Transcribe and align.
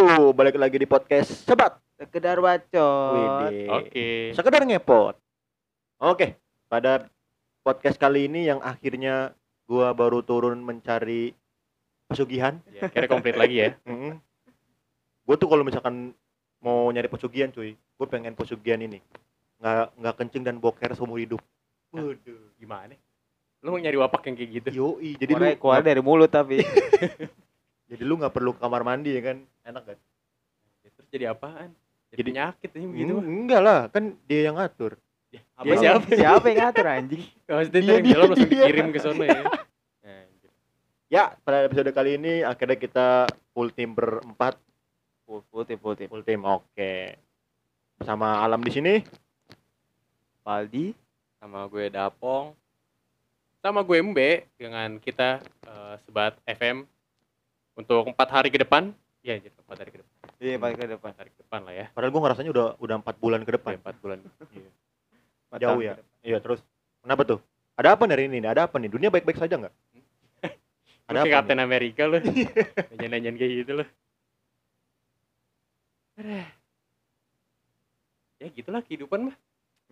balik 0.00 0.56
lagi 0.56 0.80
di 0.80 0.88
podcast 0.88 1.44
Sebat. 1.44 1.76
Sekedar 2.00 2.40
bacot. 2.40 3.12
Widih. 3.12 3.68
Oke. 3.68 4.08
Sekedar 4.32 4.64
ngepot. 4.64 5.12
Oke, 6.00 6.40
pada 6.72 7.04
podcast 7.60 8.00
kali 8.00 8.24
ini 8.24 8.48
yang 8.48 8.64
akhirnya 8.64 9.36
gua 9.68 9.92
baru 9.92 10.24
turun 10.24 10.64
mencari 10.64 11.36
pesugihan. 12.08 12.56
Ya, 12.72 12.88
kira 12.88 13.12
komplit 13.12 13.36
lagi 13.36 13.56
ya. 13.60 13.76
Mm 13.88 14.16
Gue 15.28 15.36
tuh 15.38 15.46
kalau 15.46 15.62
misalkan 15.62 16.10
mau 16.58 16.90
nyari 16.90 17.06
pesugihan 17.06 17.52
cuy, 17.54 17.78
gue 17.78 18.06
pengen 18.10 18.34
pesugihan 18.34 18.82
ini. 18.82 18.98
Nggak 19.62 19.94
nggak 20.00 20.14
kencing 20.16 20.42
dan 20.42 20.58
boker 20.58 20.90
seumur 20.96 21.22
hidup. 21.22 21.38
Waduh, 21.94 22.50
gimana? 22.58 22.98
Lu 23.62 23.70
mau 23.70 23.78
nyari 23.78 23.94
wapak 23.94 24.26
yang 24.26 24.34
kayak 24.34 24.50
gitu? 24.58 24.68
Yoi, 24.74 25.14
jadi 25.20 25.38
Keluar, 25.38 25.54
lu 25.54 25.60
keluar 25.60 25.80
dari 25.86 26.02
mulut 26.02 26.32
tapi. 26.34 26.66
jadi 27.94 28.02
lu 28.02 28.18
nggak 28.18 28.34
perlu 28.34 28.58
kamar 28.58 28.82
mandi 28.82 29.14
ya 29.14 29.22
kan? 29.22 29.38
Enak 29.70 29.84
kan? 29.86 29.98
Terus 30.82 31.08
jadi 31.08 31.24
apaan? 31.30 31.70
Jadi, 32.10 32.18
Jadi- 32.20 32.30
penyakit 32.34 32.70
ini 32.74 32.86
begitu. 32.86 33.12
Hmm, 33.14 33.30
enggak 33.46 33.60
lah, 33.62 33.80
kan 33.86 34.04
dia 34.26 34.40
yang 34.46 34.58
ngatur. 34.58 34.98
Ya, 35.30 35.40
apa 35.54 35.64
Dia- 35.64 35.78
siapa? 35.78 36.06
Siapa 36.20 36.46
yang 36.50 36.58
ngatur 36.60 36.86
anjing? 36.86 37.22
Maksudnya 37.46 37.70
Dia- 37.70 37.80
dia, 37.80 37.94
yang 37.94 38.02
dia- 38.02 38.18
langsung 38.18 38.48
dia. 38.50 38.64
dikirim 38.66 38.86
ke 38.90 38.98
sono 38.98 39.22
ya. 39.22 39.40
Anjir. 40.02 40.50
Ya, 41.10 41.24
pada 41.40 41.66
episode 41.66 41.90
kali 41.90 42.14
ini 42.14 42.42
akhirnya 42.42 42.74
kita 42.76 43.06
full 43.50 43.70
team 43.70 43.94
berempat, 43.94 44.54
Full, 45.26 45.42
full 45.46 45.62
tip, 45.62 45.78
full 45.78 45.94
tip. 45.94 46.06
full 46.06 46.22
team. 46.22 46.42
Oke. 46.42 47.14
Bersama 47.94 48.42
Alam 48.42 48.62
di 48.62 48.70
sini. 48.70 48.94
Paldi. 50.40 50.94
Sama 51.38 51.64
gue 51.66 51.86
Dapong. 51.88 52.52
Sama 53.58 53.80
gue 53.80 53.98
Mbe 54.00 54.30
dengan 54.54 54.98
kita 54.98 55.38
eh, 55.40 55.94
sebat 56.02 56.34
FM 56.44 56.82
untuk 57.74 58.06
empat 58.06 58.28
hari 58.30 58.48
ke 58.48 58.58
depan. 58.58 58.90
Iya, 59.20 59.34
jadi 59.36 59.52
empat 59.52 59.76
hari 59.84 59.90
ke 59.92 59.98
depan. 60.00 60.16
Iya, 60.40 60.56
paling 60.56 60.76
ke 60.80 60.84
depan. 60.88 61.08
Empat 61.12 61.20
hari 61.20 61.30
ke 61.30 61.38
depan 61.44 61.60
lah 61.68 61.74
ya. 61.76 61.86
Padahal 61.92 62.12
gue 62.12 62.22
ngerasanya 62.24 62.50
udah 62.56 62.66
udah 62.80 62.96
empat 63.04 63.16
bulan 63.20 63.40
ke 63.44 63.52
depan. 63.52 63.72
empat 63.76 63.96
bulan. 64.00 64.18
Empat 64.24 65.58
Jauh 65.60 65.80
ya. 65.84 65.94
Iya, 66.24 66.38
terus 66.40 66.64
kenapa 67.04 67.22
tuh? 67.28 67.38
Ada 67.76 67.96
apa 67.96 68.04
dari 68.08 68.28
ini? 68.32 68.40
Ada 68.40 68.64
apa 68.64 68.80
nih? 68.80 68.88
Dunia 68.88 69.12
baik-baik 69.12 69.36
saja 69.36 69.60
nggak? 69.60 69.72
Lu 71.04 71.08
Ada 71.12 71.18
kayak 71.20 71.28
apa? 71.28 71.36
Captain 71.44 71.60
America 71.60 72.02
lu. 72.08 72.16
Nanya-nanyain 72.96 73.36
kayak 73.36 73.52
gitu 73.64 73.72
loh. 73.84 73.88
Ya 78.40 78.48
gitulah 78.48 78.80
kehidupan 78.80 79.28
mah. 79.28 79.36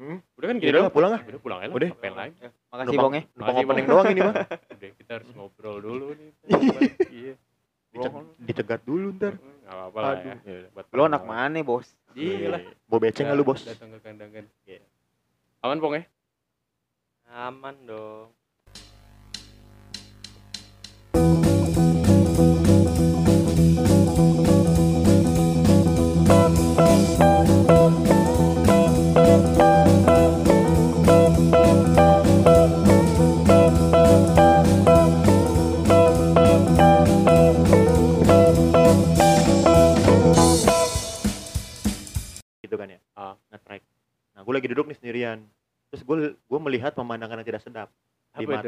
Hmm? 0.00 0.24
Udah 0.40 0.46
kan 0.48 0.56
Ya 0.56 0.72
gitu 0.72 0.80
udah 0.80 0.88
pulang 0.88 1.12
ah. 1.12 1.20
Udah 1.20 1.40
pulang 1.44 1.58
aja. 1.60 1.68
Udah. 1.68 1.90
Ngapain 1.92 2.14
lagi? 2.16 2.32
Ya, 2.40 2.48
Makasih 2.72 2.96
Bong 2.96 3.12
ya. 3.12 3.22
Numpang 3.28 3.44
Makasih, 3.44 3.60
opening 3.68 3.84
Bang. 3.84 3.92
doang 3.92 4.06
ini 4.08 4.20
mah. 4.24 4.34
Udah 4.78 4.90
kita 4.96 5.10
harus 5.20 5.28
ngobrol 5.36 5.76
dulu 5.84 6.06
nih. 6.16 6.30
Iya. 7.12 7.34
Dicegat 8.42 8.84
dulu 8.84 9.16
ntar. 9.16 9.36
Nggak 9.38 9.74
apa-apa 9.74 9.98
lah 10.00 10.12
ya. 10.20 10.34
Aduh. 10.36 10.64
Buat 10.72 10.86
Lu 10.92 11.02
anak 11.04 11.22
mana, 11.24 11.58
Bos? 11.64 11.88
Iya 12.18 12.46
lah. 12.58 12.62
Mau 12.90 12.98
beceng 12.98 13.30
nggak 13.30 13.38
lu 13.38 13.44
bos? 13.46 13.62
Datang 13.62 13.94
ke 13.94 13.98
kandang 14.02 14.30
kan. 14.32 14.44
Iya. 14.66 14.80
Aman 15.62 15.78
pong 15.78 15.94
ya? 16.00 16.04
Aman 17.28 17.76
dong. 17.86 18.32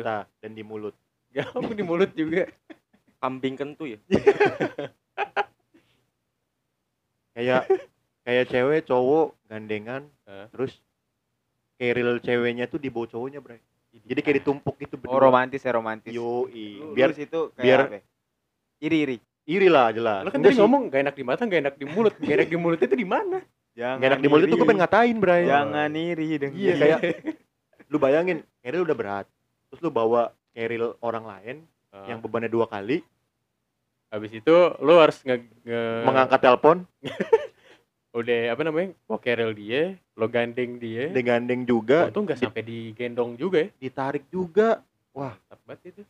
Mata 0.01 0.25
dan 0.41 0.51
di 0.53 0.63
mulut. 0.63 0.97
Kamu 1.37 1.71
di 1.71 1.85
mulut 1.85 2.11
juga. 2.13 2.49
Kambing 3.21 3.55
kentu 3.55 3.85
ya? 3.85 4.01
Kayak 7.31 7.63
kayak 8.21 8.45
cewek 8.49 8.81
cowok 8.85 9.39
gandengan 9.47 10.03
Hah? 10.25 10.51
terus 10.51 10.77
keril 11.77 12.21
ceweknya 12.21 12.67
tuh 12.67 12.77
di 12.77 12.91
bawah 12.91 13.09
cowoknya, 13.09 13.41
Bray. 13.41 13.63
Jadi 13.91 14.21
kayak 14.21 14.37
ditumpuk 14.41 14.77
gitu 14.77 14.99
Oh, 15.05 15.17
romantis 15.17 15.63
ya, 15.63 15.73
romantis. 15.73 16.11
Yoi. 16.11 16.79
Lu- 16.79 16.93
Biar 16.93 17.11
situ 17.11 17.51
kayak 17.55 17.65
biar- 17.65 17.87
apa 17.87 17.97
ya? 17.97 18.03
Iri-iri. 18.81 19.17
iri 19.47 19.67
lah 19.67 19.91
jelas. 19.91 20.23
Lu 20.23 20.31
kan 20.31 20.39
Enggak 20.39 20.53
tadi 20.53 20.57
sih. 20.57 20.63
ngomong 20.63 20.83
gak 20.89 21.01
enak 21.01 21.15
di 21.15 21.25
mata, 21.25 21.43
gak 21.43 21.61
enak 21.61 21.75
di 21.75 21.85
mulut. 21.85 22.15
Gak 22.15 22.35
enak 22.35 22.49
di 22.49 22.57
mulut 22.57 22.79
itu 22.79 22.95
di 22.95 23.05
mana? 23.05 23.39
Jangan 23.73 23.97
Nggak 23.99 24.09
enak 24.11 24.21
di 24.21 24.29
mulut 24.29 24.45
itu 24.45 24.55
gue 24.55 24.67
pengen 24.67 24.81
ngatain, 24.81 25.17
Bray. 25.19 25.43
Jangan 25.45 25.91
iri 25.93 26.29
dong. 26.37 26.53
Iya 26.55 26.73
kayak 26.77 26.99
lu 27.91 27.97
bayangin 27.97 28.39
keril 28.61 28.83
udah 28.85 28.97
berat. 28.97 29.27
Terus 29.71 29.81
lu 29.81 29.91
bawa 29.91 30.23
keril 30.51 30.99
orang 31.01 31.25
lain 31.25 31.57
Ah. 31.91 32.07
yang 32.07 32.19
bebannya 32.19 32.47
dua 32.47 32.67
kali 32.67 33.03
Habis 34.11 34.31
itu 34.37 34.55
lu 34.79 34.95
harus 34.95 35.23
nge, 35.23 35.39
nge- 35.63 36.03
mengangkat 36.03 36.39
telepon, 36.41 36.83
udah 38.11 38.41
apa 38.51 38.63
namanya? 38.63 38.91
Pokerel 39.07 39.55
dia, 39.55 39.95
lo 40.15 40.27
gandeng 40.27 40.83
dia. 40.83 41.07
digandeng 41.09 41.63
juga, 41.63 42.07
Oh, 42.07 42.11
tuh 42.11 42.27
nggak 42.27 42.43
sampai 42.43 42.63
digendong 42.63 43.39
juga 43.39 43.63
ya. 43.63 43.71
ditarik 43.79 44.27
juga. 44.27 44.83
Mantap 45.15 45.63
banget 45.63 45.95
itu. 45.95 46.03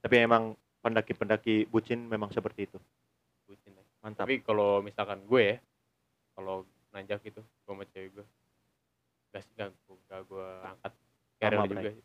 Tapi 0.00 0.14
emang 0.16 0.56
pendaki-pendaki 0.80 1.68
bucin 1.68 2.08
memang 2.08 2.32
seperti 2.32 2.72
itu. 2.72 2.80
Bucin 3.44 3.72
ya. 3.72 3.84
Mantap. 4.00 4.24
Tapi 4.24 4.40
kalau 4.40 4.80
misalkan 4.80 5.20
gue 5.28 5.42
ya, 5.44 5.56
kalau 6.32 6.64
nanjak 6.88 7.20
gitu, 7.20 7.44
gue 7.44 7.68
sama 7.68 7.84
cewek 7.84 8.16
gue, 8.16 8.26
gak 9.28 9.42
sih 9.44 9.52
gak, 9.54 9.70
gak 10.08 10.20
gue 10.24 10.48
angkat 10.64 10.92
Sama, 11.36 11.64
juga. 11.68 11.80
Bray. 11.84 11.96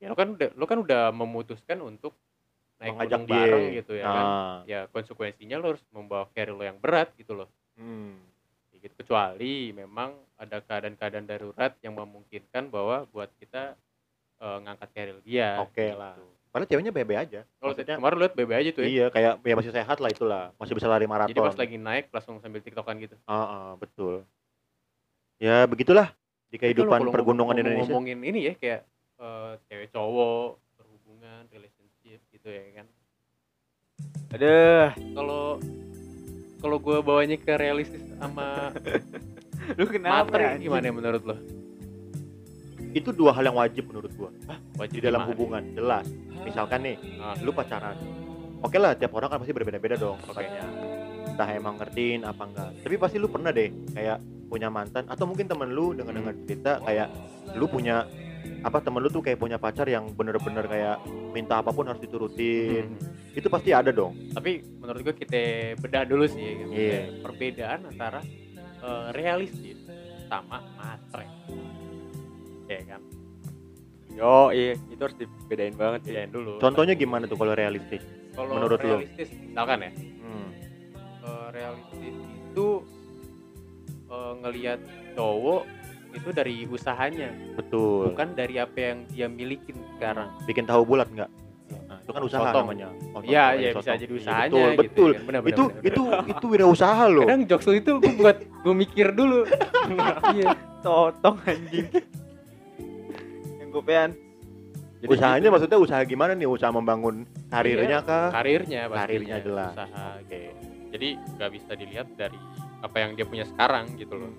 Ya 0.00 0.08
lo 0.08 0.16
kan 0.16 0.32
udah 0.32 0.48
lo 0.56 0.64
kan 0.64 0.78
udah 0.80 1.12
memutuskan 1.12 1.78
untuk 1.84 2.16
naik 2.80 2.96
Mengajak 2.96 3.20
gunung 3.20 3.28
dia. 3.28 3.36
bareng 3.36 3.64
gitu 3.76 3.92
ya 3.94 4.06
kan. 4.06 4.24
Ah. 4.24 4.56
Ya 4.64 4.80
konsekuensinya 4.88 5.60
lo 5.60 5.76
harus 5.76 5.84
membawa 5.92 6.24
keril 6.32 6.56
lo 6.56 6.64
yang 6.64 6.80
berat 6.80 7.12
gitu 7.20 7.36
loh. 7.36 7.48
Hmm. 7.76 8.16
Ya 8.72 8.80
gitu. 8.80 8.94
Kecuali 9.04 9.70
memang 9.70 10.16
ada 10.40 10.64
keadaan-keadaan 10.64 11.28
darurat 11.28 11.76
yang 11.84 11.92
memungkinkan 11.94 12.72
bahwa 12.72 13.04
buat 13.12 13.28
kita 13.36 13.76
eh, 14.40 14.58
ngangkat 14.64 14.88
keril 14.96 15.18
dia. 15.20 15.60
Oke 15.60 15.92
gitu. 15.92 16.00
lah. 16.00 16.16
Padahal 16.50 16.66
ceweknya 16.66 16.90
bebe 16.90 17.14
aja. 17.14 17.46
Kalau 17.62 17.70
Maksudnya 17.76 17.94
kemarin 17.94 18.16
lihat 18.18 18.34
bebe 18.34 18.54
aja 18.58 18.70
tuh 18.74 18.82
ya. 18.82 18.88
iya 18.88 19.06
kayak 19.06 19.32
ya 19.38 19.54
masih 19.54 19.70
sehat 19.70 20.02
lah 20.02 20.10
itulah, 20.10 20.44
masih 20.58 20.74
bisa 20.74 20.90
lari 20.90 21.06
maraton. 21.06 21.30
Jadi 21.30 21.46
pas 21.46 21.54
lagi 21.54 21.76
naik 21.78 22.04
langsung 22.10 22.42
sambil 22.42 22.58
tiktokan 22.58 22.98
gitu. 22.98 23.14
Ah, 23.22 23.38
ah, 23.38 23.70
betul. 23.78 24.26
Ya 25.38 25.62
begitulah 25.70 26.10
di 26.50 26.58
kehidupan 26.58 27.06
pergunungan 27.14 27.54
ngomong- 27.54 27.60
Indonesia. 27.62 27.86
Ngomongin 27.86 28.18
ini 28.26 28.50
ya 28.50 28.54
kayak 28.58 28.82
eh, 29.20 29.52
cewek 29.66 29.88
cowok 29.90 30.48
berhubungan 30.74 31.42
relationship 31.48 32.20
gitu 32.30 32.48
ya 32.48 32.62
kan. 32.74 32.86
Aduh, 34.30 34.88
Kalau 35.12 35.44
kalau 36.60 36.76
gue 36.76 36.98
bawanya 37.00 37.36
ke 37.36 37.52
realistis 37.56 38.04
sama 38.16 38.68
lu 39.78 39.84
kenapa? 39.86 40.28
materi 40.28 40.44
anjing? 40.46 40.62
gimana 40.66 40.84
ya 40.86 40.92
menurut 40.92 41.22
lo? 41.24 41.36
Itu 42.90 43.14
dua 43.14 43.30
hal 43.30 43.46
yang 43.46 43.54
wajib 43.54 43.86
menurut 43.86 44.10
gua 44.12 44.30
Wajib 44.74 44.98
di 44.98 45.04
dalam 45.04 45.22
hubungan, 45.30 45.62
jelas. 45.72 46.08
Misalkan 46.42 46.82
nih, 46.82 46.96
Ah. 47.22 47.36
lu 47.38 47.52
pacaran. 47.52 47.94
Oke 48.60 48.76
lah, 48.76 48.92
tiap 48.92 49.14
orang 49.14 49.30
kan 49.30 49.38
pasti 49.38 49.54
berbeda-beda 49.54 49.94
dong 49.94 50.18
sifatnya. 50.20 50.66
Entah 51.28 51.48
emang 51.48 51.78
ngertiin 51.78 52.26
apa 52.26 52.42
enggak. 52.44 52.70
Tapi 52.82 52.94
pasti 52.98 53.16
lu 53.16 53.30
pernah 53.30 53.54
deh 53.54 53.70
kayak 53.94 54.18
punya 54.50 54.68
mantan 54.68 55.06
atau 55.06 55.24
mungkin 55.24 55.46
temen 55.46 55.70
lu 55.70 55.94
dengan 55.94 56.12
dengar 56.12 56.34
cerita 56.42 56.72
kayak 56.82 57.08
lu 57.54 57.70
punya 57.70 58.04
apa 58.60 58.78
temen 58.84 59.00
lu 59.00 59.08
tuh 59.08 59.24
kayak 59.24 59.40
punya 59.40 59.56
pacar 59.56 59.88
yang 59.88 60.12
bener-bener 60.12 60.64
kayak 60.68 60.96
minta 61.32 61.64
apa 61.64 61.72
pun 61.72 61.88
harus 61.88 62.02
diturutin. 62.02 62.96
Hmm. 62.98 63.36
Itu 63.38 63.48
pasti 63.48 63.72
ada 63.72 63.88
dong. 63.94 64.16
Tapi 64.36 64.60
menurut 64.80 65.00
gue 65.00 65.14
kita 65.16 65.40
bedah 65.80 66.04
dulu 66.04 66.24
sih 66.28 66.42
ya. 66.42 66.52
Iya. 66.52 66.66
Kayak 66.68 67.06
Perbedaan 67.24 67.80
antara 67.88 68.20
eh, 68.80 69.06
realistis 69.16 69.78
sama 70.28 70.60
matre. 70.76 71.26
Ya 72.70 72.80
kan. 72.86 73.02
Yo, 74.10 74.50
iya, 74.50 74.74
itu 74.90 75.00
harus 75.00 75.16
dibedain 75.16 75.74
banget 75.78 76.00
sih. 76.06 76.12
Bedain 76.12 76.30
dulu. 76.34 76.58
Contohnya 76.58 76.94
gimana 76.98 77.24
tuh 77.30 77.38
kalau 77.38 77.54
realistis? 77.54 78.02
kalau 78.34 78.56
menurut 78.56 78.78
lo? 78.80 78.86
realistis 78.96 79.28
misalkan 79.34 79.78
ya 79.84 79.90
Hmm. 80.20 80.50
eh, 81.26 81.46
realistis 81.52 82.14
itu 82.14 82.68
eh, 84.10 84.32
ngelihat 84.42 84.80
cowok 85.18 85.62
itu 86.10 86.28
dari 86.30 86.54
usahanya 86.64 87.30
Betul. 87.54 88.10
bukan 88.10 88.28
dari 88.32 88.56
apa 88.56 88.76
yang 88.76 88.98
dia 89.06 89.26
milikin 89.26 89.76
sekarang 89.94 90.28
Bikin 90.44 90.64
tahu 90.64 90.82
bulat 90.84 91.06
enggak? 91.08 91.30
Nah, 91.86 91.98
itu 91.98 92.10
kan 92.10 92.22
usaha 92.22 92.42
Sotong. 92.44 92.66
namanya. 92.66 92.88
Oh, 93.14 93.22
Iya, 93.22 93.44
sotong, 93.46 93.60
iya 93.60 93.68
sotong. 93.70 93.82
bisa 93.82 93.92
jadi 93.96 94.10
Iya, 94.10 94.20
usahanya 94.20 94.50
betul, 94.50 94.70
gitu 94.70 94.82
betul. 94.82 95.06
ya 95.06 95.14
kan. 95.14 95.22
Benar, 95.22 95.40
benar, 95.40 95.50
itu 95.50 95.62
benar, 95.62 95.86
itu 95.86 96.02
benar. 96.02 96.30
itu 96.32 96.44
wirausaha 96.48 97.04
loh. 97.06 97.24
kadang 97.24 97.42
jokes 97.46 97.66
lu 97.66 97.74
itu 97.74 97.92
gue 97.96 98.12
buat 98.16 98.36
gue 98.42 98.74
mikir 98.76 99.06
dulu 99.10 99.38
iya 100.36 100.50
Totong 100.80 101.36
anjing. 101.44 101.86
yang 103.56 103.68
gopean. 103.70 104.10
Jadi 105.00 105.08
Usahanya 105.10 105.40
gitu. 105.42 105.54
maksudnya 105.54 105.78
usaha 105.78 106.00
gimana 106.02 106.32
nih? 106.34 106.44
Usaha 106.44 106.68
membangun 106.68 107.24
karirnya 107.48 107.98
kah? 108.00 108.28
karirnya 108.30 108.80
pastinya, 108.84 109.00
Karirnya 109.00 109.36
jelas. 109.40 109.72
usaha 109.72 110.04
oke 110.18 110.40
jadi 110.90 111.08
nggak 111.30 111.50
bisa 111.52 111.72
dilihat 111.72 112.06
dari 112.14 112.38
apa 112.80 112.96
yang 112.98 113.10
dia 113.14 113.22
punya 113.22 113.44
sekarang 113.44 113.86
gitu 113.94 114.12
loh 114.12 114.32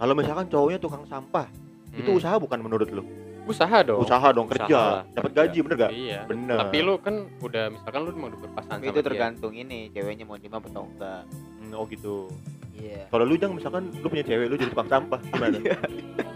Kalau 0.00 0.14
misalkan 0.16 0.48
cowoknya 0.48 0.80
tukang 0.80 1.04
sampah, 1.04 1.44
itu 1.92 2.08
Hmm. 2.08 2.16
usaha 2.16 2.36
bukan 2.36 2.58
menurut 2.58 2.88
lu? 2.88 3.04
usaha 3.40 3.82
dong 3.82 3.98
Usaha 3.98 4.30
dong, 4.30 4.46
Usaha 4.46 4.62
kerja, 4.62 4.80
dapat 5.10 5.32
gaji 5.34 5.58
bener 5.60 5.76
gak? 5.80 5.90
iya 5.90 6.22
Bener. 6.22 6.54
tapi 6.60 6.86
lu 6.86 6.94
kan 7.02 7.26
udah 7.42 7.72
misalkan 7.72 8.00
lu 8.06 8.10
udah 8.14 8.38
berpasangan 8.38 8.78
itu 8.78 8.94
dia. 8.94 9.02
tergantung 9.02 9.52
ini 9.52 9.90
ceweknya 9.90 10.22
mau 10.22 10.38
terima 10.38 10.62
atau 10.62 10.86
enggak. 10.86 11.22
Hmm, 11.58 11.72
oh 11.74 11.84
gitu. 11.84 12.30
Iya. 12.78 13.10
Kalau 13.10 13.24
lu 13.26 13.34
jang 13.34 13.50
misalkan 13.50 13.90
lu 13.90 14.06
punya 14.06 14.22
cewek 14.22 14.46
lu 14.46 14.54
jadi 14.54 14.70
tukang 14.70 14.86
sampah 14.88 15.18
gimana? 15.26 15.58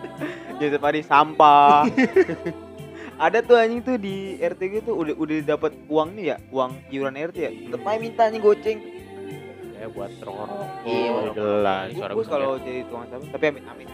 Jadi 0.59 0.75
hari 0.77 1.03
sampah. 1.03 1.87
Ada 3.25 3.47
tuh 3.47 3.55
anjing 3.55 3.79
tuh 3.79 3.95
di 3.95 4.35
RT 4.37 4.61
gitu 4.75 4.91
udah 4.93 5.15
udah 5.15 5.37
dapat 5.45 5.71
uang 5.87 6.19
nih 6.19 6.35
ya, 6.35 6.37
uang 6.51 6.71
iuran 6.91 7.15
RT 7.15 7.37
ya. 7.37 7.51
Tetep 7.71 7.81
aja 7.81 7.99
minta 8.01 8.25
nih 8.27 8.41
goceng. 8.41 8.79
Ya 9.85 9.89
buat 9.93 10.13
rokok 10.25 10.49
Iya, 10.89 11.11
oh, 11.13 11.29
jelas. 11.37 11.87
Suara 11.93 12.13
Gue 12.17 12.25
kalau 12.25 12.53
jadi 12.61 12.81
tukang 12.89 13.07
sampah, 13.13 13.29
tapi 13.37 13.45
amit 13.53 13.65
amit. 13.69 13.89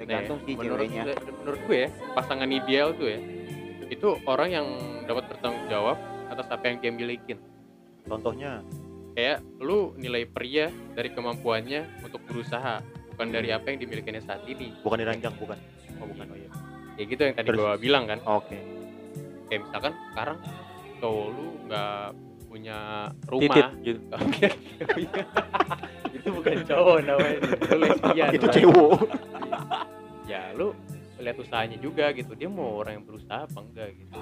Tergantung 0.00 0.38
sih 0.42 0.54
menurut, 0.58 0.88
ceweknya. 0.90 1.02
menurut 1.44 1.60
gue 1.68 1.78
ya 1.86 1.88
pasangan 2.16 2.48
ideal 2.50 2.88
tuh 2.96 3.08
ya 3.12 3.20
itu 3.90 4.08
orang 4.24 4.48
yang 4.54 4.66
dapat 5.04 5.28
bertanggung 5.28 5.66
jawab 5.66 5.98
atas 6.30 6.46
apa 6.48 6.64
yang 6.70 6.76
dia 6.78 6.92
milikin 6.94 7.38
Contohnya, 8.08 8.64
kayak 9.12 9.44
lu 9.60 9.92
nilai 10.00 10.24
pria 10.24 10.72
dari 10.96 11.12
kemampuannya 11.12 12.00
untuk 12.00 12.24
berusaha 12.24 12.80
bukan 13.12 13.28
dari 13.28 13.52
apa 13.52 13.68
yang 13.68 13.84
dimilikinya 13.84 14.24
saat 14.24 14.40
ini 14.48 14.72
bukan 14.80 15.04
diranjang, 15.04 15.36
bukan. 15.36 15.58
oh 16.00 16.06
bukan 16.08 16.26
oh 16.32 16.38
iya 16.38 16.50
ya 16.96 17.04
gitu 17.04 17.20
yang 17.28 17.36
tadi 17.36 17.48
Terus? 17.52 17.60
gua 17.60 17.76
bilang 17.76 18.08
kan 18.08 18.18
Oke. 18.24 18.56
kayak 19.52 19.68
misalkan 19.68 19.92
sekarang 20.14 20.38
cowok 21.00 21.26
lu 21.32 21.46
nggak 21.68 22.04
punya 22.50 23.06
rumah 23.30 23.54
titit 23.54 23.66
gitu 23.86 24.02
Oke. 24.18 24.48
itu 26.10 26.28
bukan 26.34 26.54
cowok 26.66 26.98
namanya 27.06 27.36
itu 27.38 27.74
lesbian 27.86 28.30
itu 28.34 28.46
cewek. 28.50 28.98
ya 30.26 30.42
lu 30.52 30.74
lihat 31.20 31.36
usahanya 31.38 31.78
juga 31.78 32.10
gitu 32.10 32.34
dia 32.34 32.50
mau 32.50 32.82
orang 32.82 32.98
yang 32.98 33.04
berusaha 33.06 33.46
apa 33.46 33.58
enggak 33.60 33.88
gitu 33.94 34.18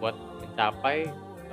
buat 0.00 0.16
mencapai 0.40 0.98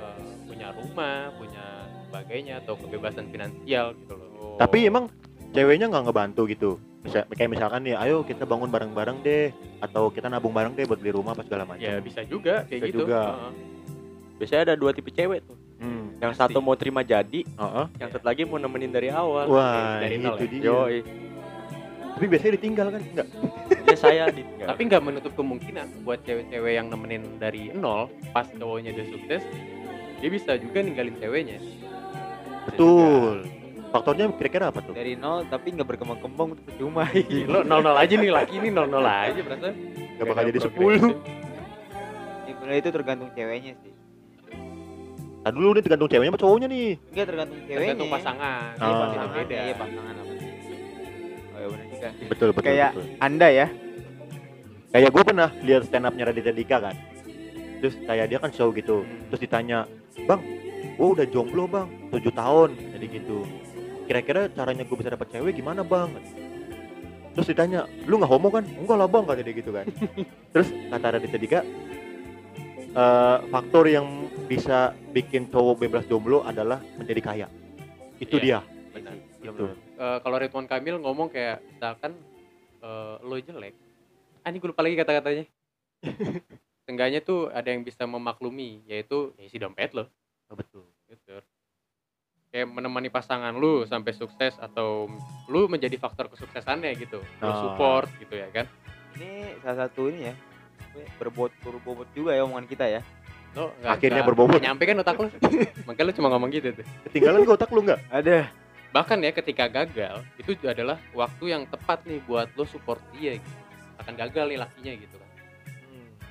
eh, 0.00 0.20
punya 0.48 0.72
rumah 0.72 1.28
punya 1.36 1.64
sebagainya 2.08 2.54
atau 2.60 2.74
kebebasan 2.76 3.28
finansial 3.28 3.92
gitu 3.94 4.14
loh 4.16 4.56
Tapi 4.56 4.84
emang 4.84 5.08
ceweknya 5.52 5.88
nggak 5.88 6.04
ngebantu 6.08 6.42
gitu. 6.44 6.70
Bisa, 7.02 7.26
kayak 7.26 7.50
misalkan 7.50 7.82
nih, 7.82 7.98
ayo 7.98 8.22
kita 8.22 8.46
bangun 8.46 8.70
bareng-bareng 8.70 9.26
deh, 9.26 9.50
atau 9.82 10.06
kita 10.06 10.30
nabung 10.30 10.54
bareng 10.54 10.76
deh 10.76 10.86
buat 10.86 11.02
beli 11.02 11.10
rumah 11.10 11.34
apa 11.34 11.42
segala 11.42 11.66
macam. 11.66 11.82
ya 11.82 11.98
bisa 11.98 12.22
juga 12.22 12.62
kayak 12.68 12.78
Bisa 12.78 12.88
gitu 12.92 12.98
juga. 13.02 13.20
Heeh. 13.26 13.52
biasanya 14.38 14.62
ada 14.70 14.74
dua 14.78 14.90
tipe 14.92 15.10
cewek 15.10 15.40
tuh. 15.42 15.56
Yang 16.22 16.30
Pasti. 16.30 16.54
satu 16.54 16.58
mau 16.62 16.72
terima 16.72 17.02
jadi 17.02 17.42
Heeh. 17.42 17.86
yang 17.98 18.08
satu 18.08 18.22
lagi 18.22 18.46
mau 18.46 18.54
nemenin 18.56 18.88
dari 18.88 19.10
awal 19.10 19.50
Wah, 19.50 19.98
dari 19.98 20.16
nol 20.16 20.38
itu 20.38 20.46
ya? 20.46 20.50
dia. 20.54 20.62
Yoi. 20.64 20.98
Tapi 22.12 22.26
biasanya 22.28 22.52
ditinggal 22.54 22.86
kan? 22.88 23.02
Enggak. 23.02 23.28
ya 23.82 23.96
saya 23.98 24.24
ditinggal 24.30 24.66
tapi 24.68 24.80
nggak 24.86 25.02
menutup 25.02 25.32
kemungkinan 25.34 26.06
buat 26.06 26.22
cewek-cewek 26.22 26.72
yang 26.72 26.86
nemenin 26.86 27.26
dari 27.36 27.74
nol 27.74 28.06
pas 28.30 28.46
cowoknya 28.48 28.94
udah 28.94 29.06
sukses 29.10 29.42
dia 30.16 30.30
bisa 30.30 30.54
juga 30.54 30.78
ninggalin 30.78 31.18
ceweknya 31.18 31.58
Betul. 32.62 33.42
Faktornya 33.90 34.30
kira-kira 34.32 34.70
apa 34.70 34.80
tuh? 34.80 34.94
Dari 34.94 35.18
nol 35.18 35.44
tapi 35.44 35.74
nggak 35.74 35.84
berkembang-kembang 35.84 36.56
percuma. 36.56 37.04
juga. 37.12 37.50
lo 37.50 37.60
nol 37.60 37.82
nol 37.82 37.96
aja 37.98 38.14
nih 38.14 38.30
laki 38.30 38.54
ini 38.56 38.70
nol 38.70 38.86
nol 38.86 39.02
aja 39.02 39.36
perasaan 39.36 39.74
Gak 40.16 40.26
bakal 40.30 40.42
jadi. 40.46 40.58
10. 40.62 40.72
Ya, 42.42 42.52
sebenarnya 42.54 42.80
itu 42.80 42.90
tergantung 42.90 43.30
ceweknya 43.34 43.72
sih. 43.82 43.92
Tadi 45.42 45.54
dulu 45.54 45.70
nih 45.72 45.82
tergantung 45.82 46.08
ceweknya 46.08 46.30
apa 46.30 46.40
cowoknya 46.40 46.68
nih? 46.70 46.88
Enggak 47.10 47.26
tergantung 47.26 47.58
ceweknya. 47.58 47.78
tergantung 47.82 48.08
pasangan 48.08 48.62
Iya, 48.72 48.84
Ah. 48.84 49.00
pasangan 49.02 49.28
beda 49.28 49.56
Iya, 49.58 49.74
pasangan 49.74 50.14
apa. 50.14 50.32
Oh 51.52 51.58
ya 51.58 51.66
benar 51.68 51.86
juga. 51.88 52.08
Betul, 52.30 52.48
betul, 52.52 52.62
Kayak- 52.64 52.92
betul. 52.94 53.06
Anda 53.18 53.48
ya. 53.50 53.66
Kayak 54.92 55.10
gue 55.10 55.22
pernah 55.24 55.48
lihat 55.58 55.82
stand 55.84 56.04
up-nya 56.04 56.24
Raditya 56.24 56.52
Dika 56.52 56.76
kan. 56.78 56.96
Terus 57.80 57.94
kayak 57.98 58.26
dia 58.28 58.38
kan 58.38 58.50
show 58.50 58.70
gitu. 58.70 59.02
Terus 59.26 59.40
ditanya, 59.40 59.78
"Bang, 60.22 60.40
gue 60.94 61.08
udah 61.08 61.26
jomblo, 61.26 61.66
Bang. 61.66 61.90
7 62.08 62.30
tahun." 62.30 62.70
Jadi 62.92 63.06
gitu. 63.10 63.42
Kira-kira 64.04 64.46
caranya 64.48 64.84
gue 64.84 64.94
bisa 64.94 65.10
dapat 65.10 65.26
cewek 65.28 65.56
gimana, 65.56 65.82
Bang? 65.82 66.14
Terus 67.32 67.48
ditanya, 67.48 67.88
"Lu 68.04 68.20
nggak 68.20 68.30
homo 68.30 68.52
kan?" 68.52 68.62
"Enggak 68.62 68.94
lah, 68.94 69.08
Bang," 69.08 69.24
kata 69.24 69.40
dia 69.40 69.54
gitu 69.56 69.72
kan. 69.72 69.88
Terus 70.52 70.68
kata 70.86 71.06
Raditya 71.10 71.38
Dika, 71.40 71.60
"Eh, 72.92 73.38
faktor 73.48 73.84
yang 73.86 74.04
bisa 74.44 74.78
bikin 75.10 75.48
cowok 75.48 75.80
bebas 75.80 76.04
jomblo 76.04 76.44
adalah 76.44 76.76
menjadi 76.94 77.20
kaya. 77.20 77.46
Itu 78.20 78.36
Iya, 78.36 78.60
dia. 78.60 78.60
benar 78.92 79.16
Gitu. 79.42 79.64
Eh, 79.96 80.18
kalau 80.20 80.36
Ridwan 80.36 80.66
Kamil 80.66 81.00
ngomong 81.00 81.26
kayak 81.26 81.64
misalkan 81.66 82.12
eh, 82.78 83.14
lo 83.20 83.34
jelek 83.34 83.74
ah 84.42 84.50
ini 84.50 84.58
gue 84.58 84.68
lupa 84.68 84.82
lagi 84.82 84.98
kata-katanya 84.98 85.46
Seenggaknya 86.82 87.22
tuh 87.22 87.46
ada 87.48 87.70
yang 87.70 87.80
bisa 87.80 88.02
memaklumi 88.04 88.82
yaitu 88.84 89.30
ya 89.34 89.46
isi 89.46 89.56
dompet 89.56 89.94
lo 89.94 90.10
Oh, 90.46 90.54
betul. 90.54 90.84
gitu 91.08 91.38
kayak 92.50 92.68
menemani 92.68 93.08
pasangan 93.08 93.54
lu 93.54 93.82
sampai 93.82 94.12
sukses 94.12 94.58
atau 94.58 95.08
lu 95.48 95.64
menjadi 95.64 95.96
faktor 95.96 96.28
kesuksesannya 96.28 96.92
gitu 96.98 97.22
lu 97.22 97.48
Ah. 97.48 97.56
support 97.56 98.10
gitu 98.18 98.34
ya 98.34 98.50
kan 98.52 98.66
Ini 99.12 99.56
salah 99.60 99.86
satu 99.86 100.08
ini 100.08 100.28
ya. 100.28 100.34
Berbobot 101.16 101.52
berbobot 101.60 102.08
juga 102.12 102.32
ya 102.32 102.42
omongan 102.42 102.66
kita 102.66 102.84
ya. 102.86 103.00
lo 103.52 103.68
nggak- 103.76 103.92
Akhirnya 103.92 104.16
nggak- 104.16 104.28
berbobot. 104.28 104.60
nyampe 104.60 104.82
kan 104.82 104.96
otak 104.98 105.16
lu 105.16 105.28
makanya 105.86 106.06
lu 106.08 106.12
cuma 106.16 106.28
ngomong 106.30 106.50
gitu 106.50 106.68
tuh 106.72 106.86
Ketinggalan 107.04 107.42
ke 107.42 107.52
otak 107.52 107.68
lu 107.68 107.80
nggak? 107.82 108.00
Ada. 108.08 108.38
bahkan 108.92 109.16
ya 109.18 109.28
ketika 109.30 109.64
gagal 109.66 110.20
itu 110.36 110.52
adalah 110.62 110.96
waktu 111.12 111.44
yang 111.48 111.64
tepat 111.64 112.04
nih 112.04 112.20
buat 112.22 112.48
lo 112.52 112.64
support 112.64 113.00
dia 113.10 113.36
gitu 113.36 113.60
akan 113.96 114.14
gagal 114.18 114.48
nih 114.48 114.58
lakinya 114.58 114.92
gitu 114.94 115.16
kan 115.16 115.30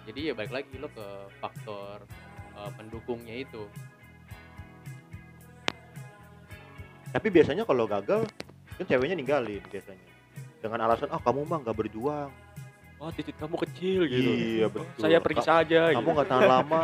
jadi 0.01 0.19
ya 0.29 0.33
balik 0.33 0.49
lagi 0.51 0.73
lo 0.75 0.85
ke 0.87 1.05
faktor 1.37 2.05
uh, 2.53 2.69
pendukungnya 2.75 3.37
itu 3.37 3.65
Tapi 7.11 7.27
biasanya 7.27 7.63
kalau 7.63 7.85
gagal 7.85 8.23
kan 8.71 8.85
ceweknya 8.87 9.13
ninggalin 9.13 9.59
biasanya. 9.67 10.07
Dengan 10.57 10.79
alasan 10.81 11.11
ah 11.11 11.19
kamu 11.19 11.43
mah 11.43 11.59
nggak 11.59 11.75
berjuang. 11.75 12.31
Oh 13.01 13.09
titik 13.11 13.33
kamu 13.35 13.55
kecil 13.59 14.05
gitu 14.05 14.29
Iya 14.31 14.65
betul. 14.67 14.85
saya 14.95 15.17
pergi 15.17 15.41
Ka- 15.41 15.47
saja 15.51 15.81
Kamu 15.89 15.99
gitu. 15.99 16.09
nggak 16.13 16.29
tahan 16.29 16.45
lama. 16.47 16.83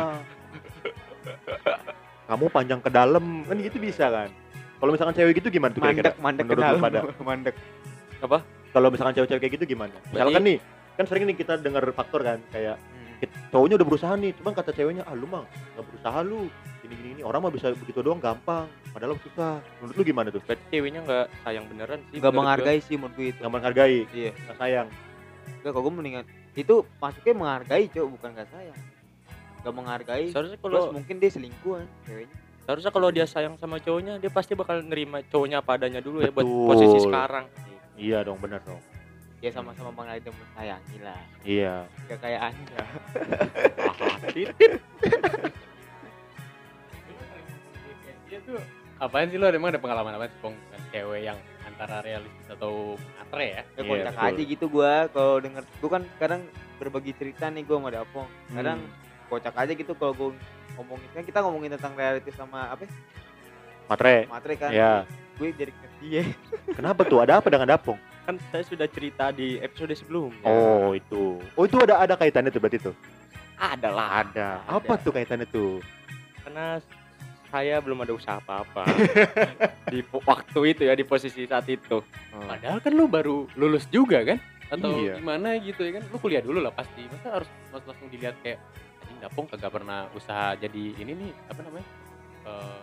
kamu 2.26 2.44
panjang 2.50 2.80
ke 2.82 2.90
dalam 2.90 3.24
kan 3.42 3.56
gitu 3.56 3.78
bisa 3.78 4.06
kan. 4.06 4.28
Kalau 4.78 4.90
misalkan 4.90 5.14
cewek 5.14 5.32
gitu 5.36 5.48
gimana 5.48 5.70
tuh 5.70 5.80
kira-kira? 5.80 6.12
Mandek 6.12 6.20
mandek 6.20 6.44
ke 6.44 6.54
dalam. 6.56 6.78
pada? 6.78 7.00
Mandek. 7.28 7.54
Kalau 8.68 8.88
misalkan 8.90 9.14
cewek-cewek 9.16 9.40
kayak 9.40 9.54
gitu 9.56 9.64
gimana? 9.68 9.94
Misalkan 10.08 10.42
nih 10.44 10.58
kan 10.94 11.04
sering 11.06 11.24
nih 11.24 11.36
kita 11.36 11.54
dengar 11.56 11.82
faktor 11.92 12.20
kan 12.22 12.38
kayak 12.50 12.76
Hmm. 13.18 13.26
cowoknya 13.50 13.74
udah 13.74 13.88
berusaha 13.88 14.14
nih, 14.14 14.30
cuman 14.32 14.52
kata 14.52 14.70
ceweknya 14.70 15.02
ah 15.02 15.10
lu 15.10 15.26
mah 15.26 15.42
nggak 15.74 15.84
berusaha 15.84 16.18
lu 16.22 16.46
gini 16.78 16.94
gini 16.94 17.08
gini 17.10 17.22
orang 17.22 17.40
mah 17.40 17.50
bisa 17.50 17.74
begitu 17.74 17.98
doang 17.98 18.18
gampang 18.18 18.70
padahal 18.88 19.18
susah 19.18 19.58
menurut 19.76 19.90
lu 19.92 20.04
gimana 20.04 20.28
tuh 20.28 20.38
berarti 20.40 20.62
ceweknya 20.70 21.02
nggak 21.02 21.26
sayang 21.42 21.66
beneran 21.66 21.98
sih 22.04 22.14
Enggak 22.14 22.30
menurut 22.30 22.38
menghargai 22.40 22.78
sih 22.78 22.94
menurut 22.94 23.14
gue 23.14 23.26
itu. 23.28 23.38
nggak 23.38 23.50
menghargai 23.52 23.98
Iya. 24.08 24.30
nggak 24.38 24.56
sayang 24.56 24.86
Enggak 25.58 25.70
kalau 25.70 25.84
gue 25.84 25.94
mendingan 25.94 26.24
itu 26.52 26.74
masuknya 26.96 27.34
menghargai 27.34 27.84
cowok 27.88 28.08
bukan 28.14 28.28
gak 28.34 28.48
sayang. 28.48 28.78
Gak 29.58 29.74
menghargai. 29.74 30.24
seharusnya 30.28 30.58
kalau 30.58 30.92
mungkin 30.92 31.16
dia 31.16 31.28
selingkuhan 31.28 31.84
ceweknya. 32.02 32.36
seharusnya 32.62 32.90
kalau 32.90 33.08
dia 33.08 33.24
sayang 33.24 33.54
sama 33.56 33.76
cowoknya 33.76 34.16
dia 34.16 34.28
pasti 34.28 34.52
bakal 34.52 34.80
nerima 34.80 35.18
cowoknya 35.24 35.58
apa 35.58 35.74
adanya 35.74 35.98
dulu 35.98 36.20
ya 36.20 36.28
buat 36.28 36.42
Betul. 36.42 36.66
posisi 36.68 36.98
sekarang 37.02 37.44
iya 37.94 38.20
dong 38.20 38.38
bener 38.38 38.60
dong 38.62 38.78
Ya 39.38 39.48
sama-sama 39.48 39.94
menghargai 39.94 40.18
dan 40.20 40.34
mensayangi 40.34 40.98
lah. 40.98 41.20
iya 41.42 41.86
Gak 42.04 42.18
kayak 42.18 42.40
anda. 42.44 42.82
dia 48.28 48.38
tuh 48.42 48.60
apaan 48.98 49.28
sih 49.28 49.38
lo 49.38 49.48
emang 49.48 49.70
ada 49.70 49.80
pengalaman 49.80 50.12
apa 50.12 50.26
sih 50.26 50.38
Pong 50.38 50.54
cewek 50.90 51.22
yang 51.24 51.38
antara 51.78 52.02
realistis 52.02 52.46
atau 52.50 52.98
matre 53.14 53.46
ya. 53.48 53.62
Ya 53.78 53.82
kocak 53.84 54.10
betul. 54.12 54.26
aja 54.26 54.42
gitu 54.42 54.64
gua 54.66 54.92
kalau 55.08 55.34
denger 55.38 55.62
gua 55.78 55.90
kan 55.94 56.02
kadang 56.18 56.42
berbagi 56.76 57.12
cerita 57.14 57.46
nih 57.46 57.62
gua 57.62 57.76
sama 57.78 57.90
Dapong. 57.94 58.28
Kadang 58.50 58.78
Hmm. 58.82 59.30
kocak 59.30 59.54
aja 59.54 59.72
gitu 59.72 59.92
kalau 59.94 60.10
gua 60.12 60.30
ngomongin 60.74 61.08
kan 61.12 61.22
kita 61.22 61.38
ngomongin 61.38 61.70
tentang 61.72 61.94
realitis 61.94 62.34
sama 62.34 62.66
apa 62.66 62.82
ya, 62.82 62.90
matre. 63.86 64.16
Matre 64.26 64.54
kan. 64.54 64.70
ya 64.70 65.06
Gue 65.38 65.54
jadi 65.54 65.70
dia. 66.02 66.26
kenapa 66.74 67.06
tuh? 67.06 67.22
Ada 67.22 67.38
apa 67.38 67.46
dengan 67.46 67.70
dapong? 67.70 67.94
Kan 68.26 68.42
saya 68.50 68.66
sudah 68.66 68.90
cerita 68.90 69.30
di 69.30 69.62
episode 69.62 69.94
sebelumnya. 69.94 70.42
Oh 70.42 70.90
itu. 70.90 71.38
Oh 71.54 71.62
itu 71.62 71.78
ada 71.78 71.94
ada 71.96 72.18
kaitannya 72.18 72.50
tuh 72.50 72.58
berarti 72.58 72.82
tuh? 72.82 72.94
Ada 73.54 73.88
lah. 73.94 74.26
Ada. 74.26 74.48
Apa 74.66 74.98
tuh 74.98 75.14
kaitannya 75.14 75.46
tuh? 75.46 75.78
Karena 76.42 76.82
saya 77.48 77.80
belum 77.80 78.04
ada 78.04 78.12
usaha 78.12 78.36
apa-apa. 78.38 78.84
Di 79.92 80.04
waktu 80.04 80.60
itu 80.68 80.82
ya 80.84 80.92
di 80.92 81.04
posisi 81.04 81.48
saat 81.48 81.64
itu. 81.66 82.00
Oh. 82.04 82.44
padahal 82.44 82.78
kan 82.78 82.92
lo 82.92 83.08
baru 83.08 83.48
lulus 83.56 83.88
juga 83.88 84.20
kan? 84.22 84.36
Atau 84.68 85.00
Iya. 85.00 85.16
gimana 85.16 85.56
gitu 85.58 85.80
ya 85.80 85.96
kan? 85.96 86.04
Lu 86.12 86.20
kuliah 86.20 86.44
dulu 86.44 86.60
lah 86.60 86.70
pasti. 86.70 87.08
Masa 87.08 87.40
harus 87.40 87.48
langsung 87.72 88.08
dilihat 88.12 88.36
kayak 88.44 88.60
anjing 89.00 89.18
dapong 89.24 89.48
kagak 89.48 89.72
pernah 89.72 90.06
usaha 90.12 90.52
jadi 90.60 90.92
ini 91.00 91.12
nih 91.16 91.32
apa 91.48 91.60
namanya? 91.64 91.88
Eh, 92.44 92.80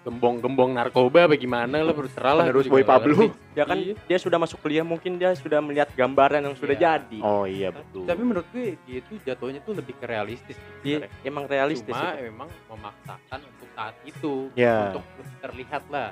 gembong-gembong 0.00 0.72
narkoba 0.72 1.28
apa 1.28 1.36
gimana 1.36 1.76
lah 1.78 1.92
terserah 1.92 2.32
lah 2.32 2.44
Penerus 2.46 2.64
gua 2.64 2.72
Boy 2.72 2.80
nggak 2.80 2.88
Pablo. 2.90 3.16
Ya 3.50 3.64
kan 3.64 3.76
Iya. 3.76 3.94
dia 4.00 4.16
sudah 4.16 4.38
masuk 4.38 4.58
kuliah 4.58 4.80
mungkin 4.82 5.14
dia 5.14 5.34
sudah 5.34 5.60
melihat 5.60 5.92
gambaran 5.92 6.40
yang 6.42 6.54
sudah 6.54 6.72
Iya. 6.72 6.82
jadi. 6.96 7.18
Oh 7.20 7.44
iya 7.44 7.68
betul. 7.68 8.04
tapi 8.04 8.22
menurut 8.22 8.48
gue 8.48 8.80
dia 8.80 8.98
itu 8.98 9.12
jatuhnya 9.20 9.60
tuh 9.60 9.74
lebih 9.74 9.92
ke 9.94 10.06
realistis 10.06 10.56
Dia 10.80 11.04
sebenarnya. 11.04 11.10
emang 11.22 11.44
realistis 11.46 11.92
cuma 11.92 12.10
itu. 12.10 12.24
memang 12.26 12.48
memaksakan 12.66 13.40
untuk 13.44 13.68
saat 13.70 13.94
itu 14.02 14.32
Ya. 14.54 14.88
untuk 14.88 15.04
lebih 15.14 15.36
terlihat 15.38 15.82
lah 15.86 16.08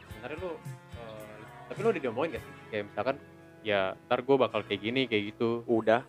sebenarnya 0.00 0.38
lu 0.38 0.50
eh, 0.96 1.36
tapi 1.66 1.78
lu 1.78 1.88
udah 1.90 2.02
diomongin 2.02 2.30
gak 2.32 2.42
sih 2.42 2.54
kayak 2.70 2.84
misalkan 2.86 3.16
ya 3.60 3.80
ntar 4.02 4.18
gue 4.18 4.36
bakal 4.38 4.60
kayak 4.62 4.80
gini 4.80 5.04
kayak 5.04 5.24
gitu 5.30 5.60
Udah. 5.66 6.00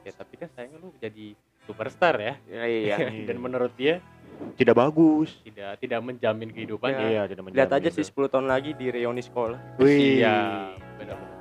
ya 0.00 0.12
tapi 0.12 0.34
kan 0.36 0.48
sayangnya 0.48 0.78
lu 0.78 0.94
jadi 0.96 1.34
superstar 1.60 2.14
ya 2.16 2.34
Ya, 2.46 2.62
iya. 2.64 2.96
dan 3.28 3.36
menurut 3.36 3.74
dia 3.74 3.98
Tidak 4.52 4.72
bagus. 4.72 5.30
tidak 5.42 5.76
tidak 5.78 6.00
menjamin 6.00 6.48
kehidupannya 6.48 7.06
Iya, 7.06 7.22
tidak 7.26 7.42
Lihat 7.46 7.68
menjamin 7.68 7.76
aja 7.76 7.88
itu. 7.88 7.96
sih 7.96 8.04
10 8.06 8.28
tahun 8.28 8.46
lagi 8.46 8.70
di 8.72 8.86
reuni 8.88 9.20
sekolah. 9.20 9.58
Wih. 9.76 10.18
iya 10.18 10.70
benar-benar 10.96 11.38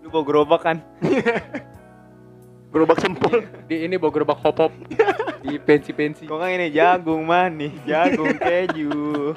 Lu 0.00 0.08
bawa 0.08 0.24
gerobak 0.24 0.60
kan? 0.62 0.76
Gerobak 2.66 2.98
sempol. 2.98 3.40
di 3.64 3.82
ini 3.82 3.96
bawa 3.96 4.10
gerobak 4.10 4.38
hop 4.38 4.56
hop 4.58 4.72
di 5.42 5.56
pensi 5.56 5.90
pensi 5.90 6.24
Kok 6.24 6.36
kan 6.36 6.50
ini 6.50 6.68
jagung 6.68 7.24
manis, 7.24 7.72
jagung 7.82 8.36
keju. 8.42 9.32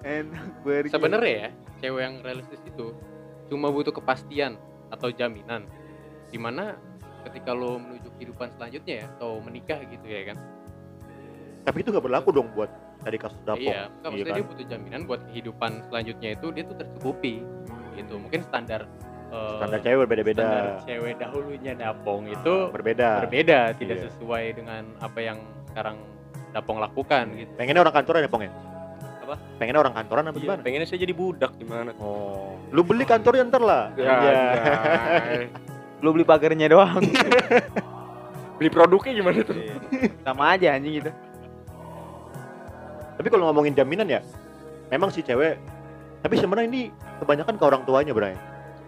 Enak 0.00 0.64
pergi. 0.64 0.88
sebenarnya 0.88 1.34
ya 1.36 1.48
cewek 1.78 2.00
yang 2.00 2.14
realistis 2.20 2.60
itu 2.64 2.96
cuma 3.46 3.68
butuh 3.68 3.90
kepastian 3.90 4.56
atau 4.88 5.08
jaminan 5.08 5.68
di 6.28 6.36
mana 6.36 6.76
ketika 7.22 7.52
lo 7.52 7.76
menuju 7.76 8.08
kehidupan 8.16 8.48
selanjutnya 8.50 9.04
ya 9.04 9.06
atau 9.10 9.40
menikah 9.40 9.76
gitu 9.82 10.06
ya 10.06 10.32
kan 10.32 10.36
Tapi 11.60 11.76
itu 11.78 11.88
nggak 11.88 12.02
berlaku 12.02 12.28
dong 12.30 12.48
buat 12.50 12.70
tadi 13.00 13.16
kasus 13.16 13.36
dapur. 13.42 13.60
iya 13.62 13.88
enggak, 13.88 14.08
maksudnya 14.10 14.24
kan? 14.26 14.36
dia 14.36 14.44
butuh 14.46 14.66
jaminan 14.66 15.00
buat 15.04 15.20
kehidupan 15.26 15.70
selanjutnya 15.86 16.28
itu 16.30 16.46
dia 16.50 16.64
tuh 16.64 16.76
tercukupi 16.76 17.34
gitu 17.94 18.14
mungkin 18.16 18.40
standar 18.42 18.80
eh, 19.28 19.56
Standar 19.56 19.78
cewek 19.78 19.98
berbeda-beda. 20.02 20.40
standar 20.42 20.64
cewek 20.84 21.14
dahulunya 21.16 21.72
dapong 21.74 22.22
itu 22.26 22.54
berbeda. 22.70 23.24
berbeda 23.24 23.58
tidak 23.74 23.96
Iya. 23.96 24.04
sesuai 24.10 24.44
dengan 24.54 24.82
apa 24.98 25.18
yang 25.18 25.38
sekarang 25.66 25.96
dapong 26.50 26.76
lakukan 26.78 27.24
gitu 27.34 27.52
Pengennya 27.54 27.80
orang 27.80 27.94
kantoran 27.94 28.20
ya, 28.20 28.28
Pong 28.28 28.42
ya? 28.42 28.52
Apa? 29.22 29.34
Pengennya 29.56 29.80
orang 29.80 29.94
kantoran 29.94 30.24
apa 30.24 30.34
Iya, 30.34 30.42
gimana? 30.42 30.60
pengennya 30.60 30.86
saya 30.86 31.00
jadi 31.00 31.14
budak 31.14 31.52
gimana? 31.56 31.90
Oh. 31.96 32.58
Lu 32.68 32.82
beli 32.82 33.04
kantornya 33.04 33.46
ntar 33.46 33.62
lah. 33.62 33.82
Ya, 33.94 34.10
Iya. 34.10 34.40
Lu 36.02 36.10
beli 36.10 36.24
pagarnya 36.24 36.66
doang. 36.66 37.00
Beli 38.56 38.68
produknya 38.68 39.12
gimana 39.14 39.40
tuh? 39.40 39.56
Sama 40.20 40.52
aja 40.52 40.74
anjing 40.74 41.00
gitu. 41.00 41.08
Tapi 43.20 43.28
kalau 43.28 43.52
ngomongin 43.52 43.76
jaminan 43.76 44.08
ya, 44.08 44.24
memang 44.88 45.12
si 45.12 45.20
cewek. 45.20 45.60
Tapi 46.24 46.40
sebenarnya 46.40 46.72
ini 46.72 46.82
kebanyakan 47.20 47.60
ke 47.60 47.64
orang 47.68 47.82
tuanya, 47.84 48.16
Bray. 48.16 48.32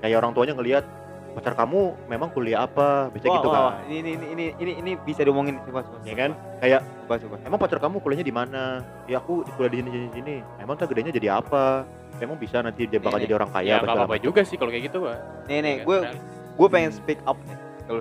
Kayak 0.00 0.24
orang 0.24 0.32
tuanya 0.32 0.56
ngelihat 0.56 0.84
pacar 1.32 1.52
kamu 1.52 1.96
memang 2.08 2.32
kuliah 2.32 2.64
apa, 2.64 3.12
bisa 3.12 3.28
Wah, 3.28 3.36
gitu 3.40 3.48
wah, 3.48 3.52
kan. 3.52 3.64
wah. 3.68 3.74
Ini, 3.92 4.00
ini 4.00 4.26
ini 4.32 4.44
ini 4.56 4.72
ini 4.80 4.90
bisa 4.96 5.20
diomongin 5.20 5.60
coba 5.68 5.84
coba. 5.84 6.00
Ya 6.04 6.16
kan? 6.16 6.30
Kayak 6.64 6.80
Coba 7.04 7.14
coba. 7.20 7.36
emang 7.44 7.58
pacar 7.60 7.76
kamu 7.76 7.96
kuliahnya 8.00 8.24
di 8.24 8.32
mana? 8.32 8.62
Ya 9.04 9.20
aku 9.20 9.44
di 9.44 9.52
kuliah 9.52 9.68
di 9.68 9.78
sini 9.84 9.90
sini 9.92 10.08
sini. 10.16 10.36
Emang 10.56 10.80
tuh 10.80 10.88
gedenya 10.88 11.12
jadi 11.12 11.28
apa? 11.36 11.84
Emang 12.16 12.40
bisa 12.40 12.64
nanti 12.64 12.88
dia 12.88 13.00
bakal 13.04 13.20
Nih, 13.20 13.28
jadi 13.28 13.36
orang 13.36 13.50
kaya 13.52 13.68
ya 13.68 13.76
apa 13.84 13.92
apa-apa 13.92 14.16
juga 14.16 14.40
sih 14.44 14.56
kalau 14.56 14.72
kayak 14.72 14.92
gitu 14.92 15.04
pak 15.04 15.16
Nih 15.48 15.58
nih, 15.60 15.74
Iya, 15.76 15.84
gue 15.84 15.96
realis. 16.08 16.20
gue 16.56 16.68
pengen 16.72 16.90
speak 16.92 17.20
up 17.28 17.36
nih. 17.44 17.56
Kalau 17.84 18.00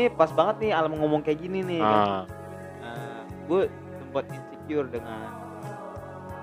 ini 0.00 0.08
pas 0.08 0.30
banget 0.30 0.56
nih 0.58 0.70
alam 0.72 0.92
ngomong 0.92 1.20
kayak 1.20 1.38
gini 1.38 1.60
nih. 1.62 1.78
Kan. 1.78 2.24
Ah, 2.80 3.20
gue 3.44 3.62
sempat 4.00 4.24
insecure 4.26 4.88
dengan 4.88 5.20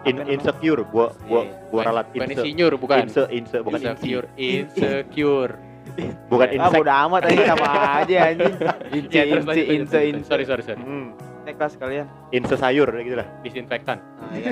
in, 0.03 0.15
insecure. 0.29 0.81
Gua 0.85 1.11
gua 1.23 1.41
Iya. 1.41 1.53
gua 1.67 1.81
ralat 1.83 2.05
bukan 2.07 2.27
inse. 2.27 2.35
insinyur 2.37 2.73
bukan 2.75 2.97
Inse, 3.03 3.23
inse, 3.29 3.57
bukan 3.59 3.79
insecure 3.81 4.27
insecure 4.37 5.53
Bukan 6.31 6.47
ah 6.49 6.55
insek. 6.67 6.79
udah 6.79 6.95
amat 7.07 7.21
aja 7.25 7.43
sama 7.47 7.67
aja 7.97 8.15
anjing. 8.25 8.55
Lanjut, 8.91 9.07
ince 9.07 9.41
lanjut. 9.47 10.03
ince. 10.05 10.27
sorry 10.27 10.43
sorry 10.43 10.61
sorry 10.61 10.77
Hmm, 10.77 11.15
Naik 11.43 11.55
kelas 11.57 11.73
kalian. 11.75 12.07
inse 12.29 12.55
sayur 12.55 12.87
gitu 12.93 13.15
lah. 13.15 13.27
disinfektan 13.41 13.97
Nah, 14.19 14.35
ya. 14.35 14.51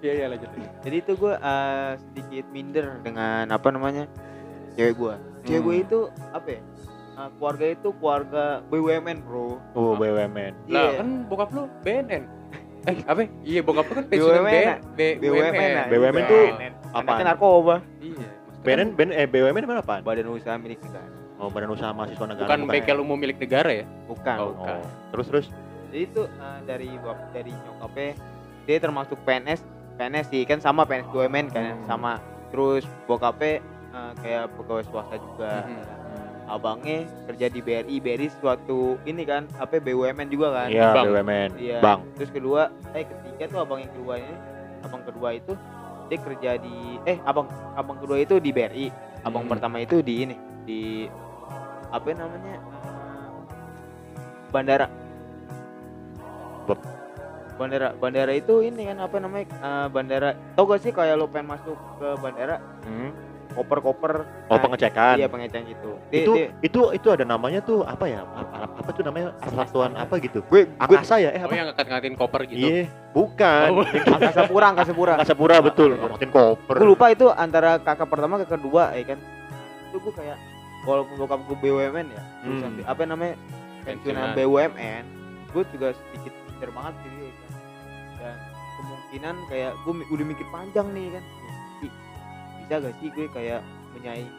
iya 0.00 0.12
iya 0.14 0.26
lanjut 0.28 0.48
Jadi 0.80 0.96
itu 0.98 1.12
gue 1.14 1.32
eh, 1.34 1.90
sedikit 1.98 2.44
minder 2.50 2.86
dengan 3.00 3.48
apa 3.48 3.68
namanya 3.68 4.04
cewek 4.74 4.94
gue. 4.94 5.14
Cewek 5.44 5.60
gue 5.60 5.74
Hmm. 5.74 5.84
itu 5.84 5.98
apa 6.30 6.48
ya? 6.50 6.60
Eh, 7.14 7.28
keluarga 7.32 7.66
itu 7.68 7.88
keluarga 7.94 8.44
BUMN 8.66 9.18
bro. 9.22 9.62
Oh, 9.72 9.94
BUMN. 9.94 10.52
lah 10.66 10.82
Iya. 10.84 10.98
kan 10.98 11.08
bokap 11.24 11.48
lu 11.50 11.62
BNN 11.80 12.24
eh 12.84 13.00
apa 13.02 13.24
iya 13.40 13.60
bokap 13.62 13.86
lu 13.86 13.94
kan 13.94 14.04
pensiunan 14.06 14.44
BUMN, 14.44 14.76
B 14.92 15.00
BUMN, 15.16 15.56
nah, 15.72 15.86
BUMN 15.88 16.14
iya. 16.18 16.28
tuh 16.28 16.42
Anaknya 16.44 17.00
apaan? 17.00 17.24
narkoba. 17.24 17.76
iya 17.98 18.26
BNN, 18.60 18.88
BN, 18.92 19.10
eh, 19.10 19.26
BUMN 19.26 19.64
mana 19.64 19.80
apaan? 19.80 20.02
Badan 20.02 20.28
usaha 20.28 20.56
milik 20.56 20.80
negara. 20.82 21.08
Oh, 21.34 21.50
Badan 21.50 21.70
Usaha 21.70 21.90
Mahasiswa 21.90 22.24
Negara. 22.24 22.46
bukan 22.46 22.60
ya? 22.60 22.70
bengkel 22.70 22.98
umum 22.98 23.16
milik 23.16 23.36
negara 23.36 23.70
ya 23.74 23.84
Bukan. 24.04 24.36
Oh. 24.38 24.54
Oh, 24.56 24.84
terus 25.10 25.26
terus. 25.28 25.46
Jadi 25.86 26.00
itu 26.04 26.22
eh, 26.24 26.58
dari 26.62 26.88
dari 27.32 27.52
nyokapnya 27.52 28.10
dia 28.64 28.76
termasuk 28.78 29.18
PNS 29.22 29.60
PNS 29.94 30.26
sih 30.28 30.42
kan 30.42 30.58
sama 30.58 30.82
PNS 30.82 31.08
BUMN 31.08 31.46
kan 31.48 31.64
Hmm. 31.72 31.84
sama 31.86 32.12
terus 32.48 32.84
bokapnya 33.04 33.62
eh, 33.94 34.12
kayak 34.18 34.44
pegawai 34.52 34.84
swasta 34.84 35.16
juga 35.16 35.52
Mhm. 35.62 35.82
abangnya 36.44 36.98
kerja 37.24 37.46
di 37.48 37.60
BRI 37.60 37.96
BRI 37.98 38.28
suatu 38.34 39.00
ini 39.02 39.24
kan 39.24 39.48
apa 39.56 39.80
BUMN 39.80 40.28
juga 40.28 40.52
kan 40.52 40.68
Iya, 40.68 40.92
Bang. 40.92 41.04
BUMN. 41.08 41.50
Iya. 41.56 41.78
Bang. 41.80 42.00
Terus 42.14 42.30
kedua, 42.30 42.62
eh 42.92 43.00
ketiga 43.02 43.44
tuh 43.48 43.58
abang 43.60 43.78
yang 43.78 43.88
kedua 43.90 44.14
ini, 44.18 44.34
abang 44.82 45.02
kedua 45.02 45.28
itu 45.32 45.52
dia 46.04 46.18
kerja 46.20 46.50
di 46.58 46.76
eh 47.02 47.16
abang 47.22 47.48
abang 47.72 47.96
kedua 47.96 48.20
itu 48.20 48.36
di 48.36 48.50
BRI, 48.50 48.92
abang 49.22 49.46
Hmm. 49.46 49.52
pertama 49.56 49.80
itu 49.80 49.98
di 49.98 50.14
ini 50.22 50.36
di 50.64 51.08
apa 51.88 52.12
namanya 52.12 52.60
eh, 52.60 53.32
bandara. 54.50 54.86
Bep. 56.64 56.80
Bandara 57.54 57.94
bandara 57.94 58.32
itu 58.32 58.60
ini 58.60 58.84
kan 58.84 58.98
apa 58.98 59.16
namanya 59.16 59.46
eh, 59.48 59.86
bandara. 59.88 60.30
Tau 60.52 60.66
gak 60.66 60.80
sih 60.80 60.90
kayak 60.90 61.16
lo 61.16 61.24
pengen 61.24 61.56
masuk 61.56 61.76
ke 61.96 62.08
bandara 62.20 62.60
Hmm. 62.84 63.16
Koper-koper 63.54 64.12
Oh, 64.44 64.52
nah, 64.52 64.60
pengecekan. 64.60 65.14
Iya 65.16 65.26
pengecekan 65.26 65.64
gitu. 65.64 65.90
Dia- 66.08 66.20
itu 66.20 66.32
dia- 66.34 66.50
itu 66.60 66.80
itu 66.92 67.08
ada 67.08 67.24
namanya 67.24 67.58
tuh 67.60 67.80
apa 67.82 68.04
ya? 68.04 68.26
Apa, 68.26 68.68
apa 68.76 68.90
tuh 68.90 69.02
namanya? 69.02 69.30
Satuan 69.40 69.94
apa 69.94 70.14
gitu? 70.18 70.42
gue 70.44 70.66
gue 70.66 70.74
Angkasa 70.76 71.16
ya? 71.16 71.30
Eh 71.30 71.38
oh 71.38 71.46
apa? 71.46 71.54
yang 71.54 71.66
ngangkat-ngangkatin 71.68 72.14
koper 72.14 72.40
gitu 72.44 72.58
Iya, 72.60 72.82
bukan. 73.10 73.68
Oh. 73.72 73.86
angkasa 74.14 74.42
pura 74.44 74.66
angkasa 74.68 74.92
pura. 74.92 75.12
Angkasa 75.14 75.34
Pura 75.34 75.56
betul. 75.60 75.90
Ngomongin 75.94 76.28
koper. 76.28 76.74
gue 76.76 76.88
lupa 76.88 77.06
itu 77.08 77.26
antara 77.28 77.78
kakak 77.78 78.06
pertama 78.06 78.34
kakak 78.36 78.58
kedua 78.58 78.90
ya 78.92 79.04
kan 79.06 79.18
itu 79.88 79.96
gue 80.00 80.12
kayak 80.12 80.36
walaupun 80.82 81.14
bokap 81.16 81.40
gue 81.44 81.56
BUMN 81.60 82.06
ya 82.08 82.22
Hmm. 82.42 82.82
Apa 82.84 83.02
namanya 83.04 83.38
pensiunan. 83.82 84.34
BUMN 84.34 85.04
gue 85.48 85.62
juga 85.70 85.88
sedikit 85.94 86.34
pinter 86.44 86.68
banget 86.68 86.94
sih 86.98 87.10
ya 87.14 87.32
kan 87.32 87.50
dan 88.18 88.36
kemungkinan 88.74 89.34
kayak 89.46 89.72
gue 89.78 89.92
udah 90.10 90.26
mikir 90.26 90.46
panjang 90.50 90.86
nih 90.90 91.06
kan 91.14 91.24
bisa 92.64 92.80
gak 92.80 92.94
sih 92.98 93.08
gue 93.12 93.26
kayak 93.28 93.60
menyaingi 93.92 94.32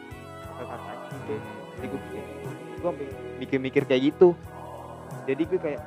kakak-kakak 0.58 0.98
gitu 1.14 1.34
jadi 1.78 1.86
gue 1.86 2.00
pikir 2.02 2.22
gue 2.76 2.92
mikir-mikir 3.38 3.82
kayak 3.86 4.02
gitu 4.10 4.28
jadi 5.30 5.42
gue 5.46 5.60
kayak 5.62 5.80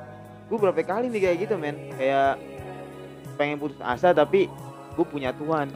gue 0.48 0.58
berapa 0.58 0.80
kali 0.82 1.06
nih 1.12 1.20
kayak 1.20 1.36
gitu 1.44 1.54
men 1.60 1.76
kayak 2.00 2.40
pengen 3.36 3.60
putus 3.60 3.76
asa 3.84 4.16
tapi 4.16 4.48
gue 4.96 5.06
punya 5.06 5.36
Tuhan 5.36 5.68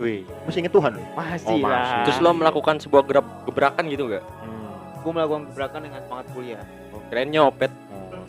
Wih, 0.00 0.24
mesti 0.48 0.64
inget 0.64 0.72
Tuhan. 0.72 0.96
masih 1.12 1.60
Oh, 1.60 1.68
lah 1.68 1.84
masih. 1.84 1.96
Terus 2.08 2.18
lo 2.24 2.32
melakukan 2.32 2.80
sebuah 2.80 3.04
gerab 3.04 3.26
gebrakan 3.44 3.84
gitu 3.84 4.08
nggak? 4.08 4.24
Hmm. 4.24 4.72
gue 5.04 5.12
melakukan 5.12 5.42
gebrakan 5.52 5.80
dengan 5.84 6.00
semangat 6.08 6.26
kuliah 6.32 6.64
Oh, 6.96 7.00
keren 7.12 7.28
nyopet. 7.28 7.68
Oh. 8.08 8.24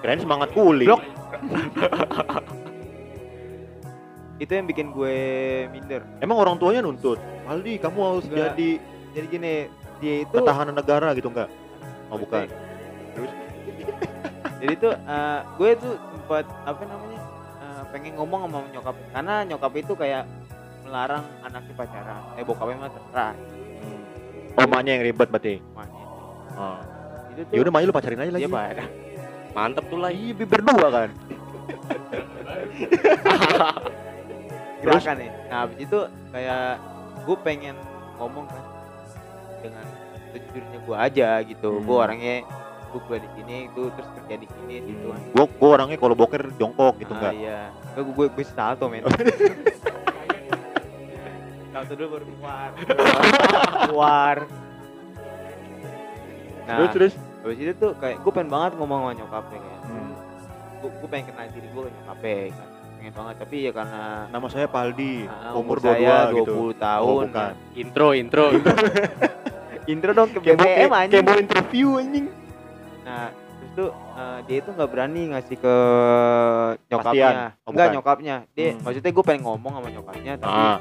Keren 0.00 0.18
semangat 0.24 0.48
kuli. 0.56 0.88
Blok. 0.88 1.04
itu 4.38 4.52
yang 4.54 4.66
bikin 4.70 4.94
gue 4.94 5.16
minder 5.74 6.02
Emang 6.22 6.38
orang 6.38 6.54
tuanya 6.62 6.80
nuntut. 6.82 7.18
Aldi, 7.50 7.82
kamu 7.82 7.98
harus 7.98 8.24
Enggak. 8.30 8.54
jadi 8.54 8.70
jadi 9.16 9.26
gini 9.26 9.52
dia 9.98 10.14
itu 10.22 10.30
ketahanan 10.30 10.74
negara 10.78 11.10
gitu 11.18 11.28
enggak? 11.34 11.50
Oh, 12.08 12.16
bukan. 12.22 12.46
Terus 13.18 13.30
jadi 14.62 14.74
tuh 14.78 14.94
eh, 14.94 15.40
gue 15.58 15.70
tuh 15.82 15.94
sempat 15.98 16.46
apa 16.62 16.82
namanya 16.86 17.20
eh, 17.58 17.82
pengen 17.90 18.12
ngomong 18.14 18.40
sama 18.46 18.58
nyokap 18.70 18.94
karena 19.10 19.34
nyokap 19.42 19.72
itu 19.74 19.92
kayak 19.98 20.22
melarang 20.86 21.24
anaknya 21.42 21.74
pacaran. 21.74 22.20
Eh 22.38 22.44
bokapnya 22.46 22.76
mah 22.78 22.90
terserah. 22.94 23.34
Oh, 24.58 24.66
maknya 24.66 24.98
yang 24.98 25.04
ribet 25.06 25.28
berarti. 25.30 25.54
Maknya. 25.74 26.04
Oh. 26.58 26.78
Itu 27.30 27.40
tuh 27.46 27.54
Ya 27.54 27.60
udah, 27.62 27.72
maknya 27.74 27.86
lu 27.86 27.94
pacarin 27.94 28.18
aja 28.18 28.32
lagi. 28.34 28.42
Iya, 28.42 28.50
Pak. 28.50 28.82
Mantep 29.54 29.84
tuh 29.86 29.98
lah. 30.02 30.10
Iya, 30.10 30.34
berdua 30.34 30.88
kan. 30.90 31.08
Terus? 34.78 35.02
gerakan 35.02 35.16
nih. 35.18 35.30
Nah, 35.48 35.58
habis 35.64 35.78
itu 35.80 35.98
kayak 36.30 36.64
gue 37.22 37.36
pengen 37.42 37.76
ngomong 38.16 38.46
kan 38.46 38.62
dengan 39.58 39.84
sejujurnya 40.30 40.78
gue 40.80 40.96
aja 40.96 41.28
gitu. 41.42 41.68
Hmm. 41.74 41.82
Gue 41.82 41.96
orangnya 41.98 42.34
gue 42.88 43.00
kuliah 43.04 43.20
di 43.20 43.30
sini 43.36 43.56
itu 43.68 43.82
terus 43.92 44.08
kerja 44.16 44.34
di 44.38 44.48
sini 44.48 44.74
gitu 44.80 45.04
kan. 45.12 45.20
Gua 45.36 45.44
gua 45.44 45.68
orangnya 45.76 45.96
kalau 45.96 46.14
boker 46.14 46.42
jongkok 46.56 46.94
gitu 46.96 47.12
Ah, 47.12 47.16
enggak. 47.20 47.32
Iya. 47.36 47.60
Gue 47.94 48.02
gue 48.08 48.26
gue 48.32 48.44
salto 48.46 48.84
men. 48.88 49.04
salto 51.72 51.92
dulu 51.94 52.08
baru 52.16 52.24
keluar. 52.26 52.70
keluar. 53.84 54.36
Nah, 56.64 56.76
Terus 56.76 56.90
terus. 56.92 57.14
habis 57.40 57.58
itu 57.58 57.72
tuh 57.76 57.92
kayak 57.96 58.16
gue 58.20 58.32
pengen 58.32 58.48
banget 58.48 58.72
ngomong 58.76 58.98
sama 59.04 59.12
nyokapnya 59.16 59.58
kayak. 59.58 59.80
Hmm. 59.84 60.12
Gue 60.78 60.90
gue 60.92 61.08
pengen 61.08 61.24
kenal 61.32 61.48
diri 61.50 61.68
gue 61.68 61.82
ke 61.82 61.90
nyokapnya 61.92 62.34
kan. 62.52 62.68
Pengen 62.98 63.12
banget 63.14 63.36
tapi 63.38 63.56
ya 63.62 63.70
karena 63.70 64.02
Nama 64.28 64.46
saya 64.48 64.66
Paldi, 64.66 65.14
ah, 65.24 65.54
umur 65.54 65.78
saya 65.78 66.28
22 66.34 66.38
gitu. 66.42 66.54
20 66.74 66.74
tahun. 66.76 67.06
Oh, 67.06 67.22
bukan. 67.24 67.52
Intro, 67.74 68.08
intro. 68.20 68.44
Intro 69.86 70.10
dong 70.12 70.28
ke 70.28 70.38
BBM 70.42 70.58
kayak, 70.58 70.90
anjing. 70.92 71.10
kayak 71.14 71.24
mau 71.24 71.38
interview 71.38 71.88
anjing. 71.96 72.26
Nah, 73.02 73.26
terus 73.32 73.70
tuh 73.72 73.88
eh, 74.12 74.38
dia 74.44 74.56
itu 74.58 74.70
nggak 74.70 74.90
berani 74.90 75.22
ngasih 75.30 75.56
ke 75.56 75.74
Pastian. 76.84 76.90
nyokapnya. 76.90 77.28
Oh, 77.56 77.70
Enggak 77.70 77.86
bukan. 77.86 77.96
nyokapnya. 77.96 78.36
Dia 78.52 78.66
Hmm. 78.68 78.80
maksudnya 78.82 79.10
gue 79.10 79.24
pengen 79.24 79.42
ngomong 79.44 79.72
sama 79.72 79.88
nyokapnya 79.88 80.32
tapi 80.36 80.58
Ah. 80.60 80.78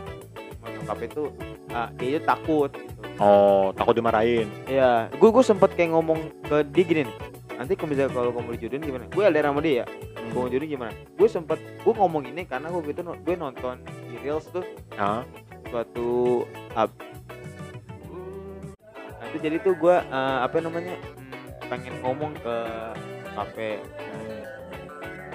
sama 0.51 0.67
nyokapnya 0.74 1.07
tuh 1.13 1.27
ah, 1.69 1.88
dia 1.93 2.07
itu 2.09 2.21
takut 2.21 2.71
gitu. 2.74 3.00
Oh, 3.17 3.71
takut 3.71 3.93
dimarahin. 3.93 4.45
Iya, 4.65 5.07
gue 5.09 5.29
gue 5.31 5.43
sempet 5.43 5.69
kayak 5.71 5.89
ngomong 5.89 6.19
ke 6.43 6.57
dia 6.65 6.83
gini 6.83 7.01
nih. 7.05 7.15
Nanti 7.57 7.73
kalau 7.73 7.89
misalnya 7.89 8.11
kalau 8.11 8.31
kamu 8.31 8.49
dijodohin 8.53 8.83
gimana? 8.83 9.03
Gue 9.09 9.23
LDR 9.25 9.49
sama 9.49 9.59
dia 9.59 9.73
ya. 9.73 9.85
Gue 10.29 10.37
mau 10.37 10.45
jodohin 10.45 10.69
gimana? 10.69 10.93
Gue 11.13 11.27
sempet 11.27 11.57
gue 11.57 11.89
ngomong 11.91 12.23
ini 12.25 12.41
karena 12.45 12.69
gue 12.69 12.81
gitu 12.85 13.01
gue 13.03 13.35
nonton 13.35 13.75
di 14.07 14.15
reels 14.21 14.45
tuh 14.47 14.61
Ah. 14.93 15.25
suatu 15.67 16.45
up. 16.71 16.93
Nanti 19.19 19.37
jadi 19.37 19.57
tuh 19.59 19.73
gue 19.75 19.95
eh, 19.97 20.37
apa 20.39 20.57
namanya 20.57 20.95
hmm, 20.95 21.67
pengen 21.67 21.93
ngomong 21.99 22.31
ke 22.37 22.55
kafe 23.33 23.81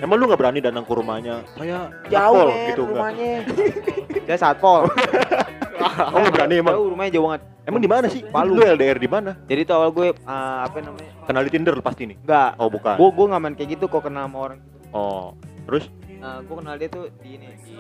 Emang 0.01 0.19
lu 0.19 0.27
nggak 0.27 0.41
berani 0.41 0.59
datang 0.59 0.83
ke 0.83 0.93
rumahnya? 0.93 1.47
Saya 1.55 1.87
jauh 2.11 2.35
satpol 2.35 2.49
men 2.51 2.67
gitu 2.73 2.83
rumahnya 2.89 3.33
saya 4.27 4.39
satpol 4.41 4.81
Oh, 6.17 6.27
berani 6.33 6.55
emang. 6.59 6.75
jauh 6.75 6.89
rumahnya 6.91 7.13
jauh 7.15 7.27
banget 7.31 7.43
Emang 7.63 7.79
di 7.79 7.87
mana 7.87 8.07
sih? 8.07 8.23
Palu. 8.25 8.55
Lu 8.55 8.63
LDR 8.65 8.97
di 8.97 9.07
mana? 9.07 9.39
jadi 9.45 9.63
tuh 9.63 9.75
awal 9.77 9.91
gue 9.91 10.07
eh, 10.11 10.59
apa 10.63 10.77
namanya 10.79 11.11
Kenal 11.23 11.43
di 11.43 11.51
Tinder 11.51 11.75
pasti 11.79 12.03
nih. 12.05 12.17
enggak 12.19 12.51
Oh, 12.57 12.67
bukan. 12.67 12.95
gue 12.95 13.09
gue 13.09 13.27
nggak 13.29 13.41
main 13.41 13.55
kayak 13.55 13.71
gitu 13.73 13.85
kok 13.87 14.03
kenal 14.03 14.27
sama 14.27 14.39
orang 14.41 14.59
Oh, 14.91 15.33
terus 15.65 15.87
Eh, 16.13 16.39
gue 16.41 16.55
kenal 16.55 16.75
dia 16.77 16.87
tuh 16.87 17.11
di 17.19 17.35
ini 17.35 17.49
di 17.61 17.75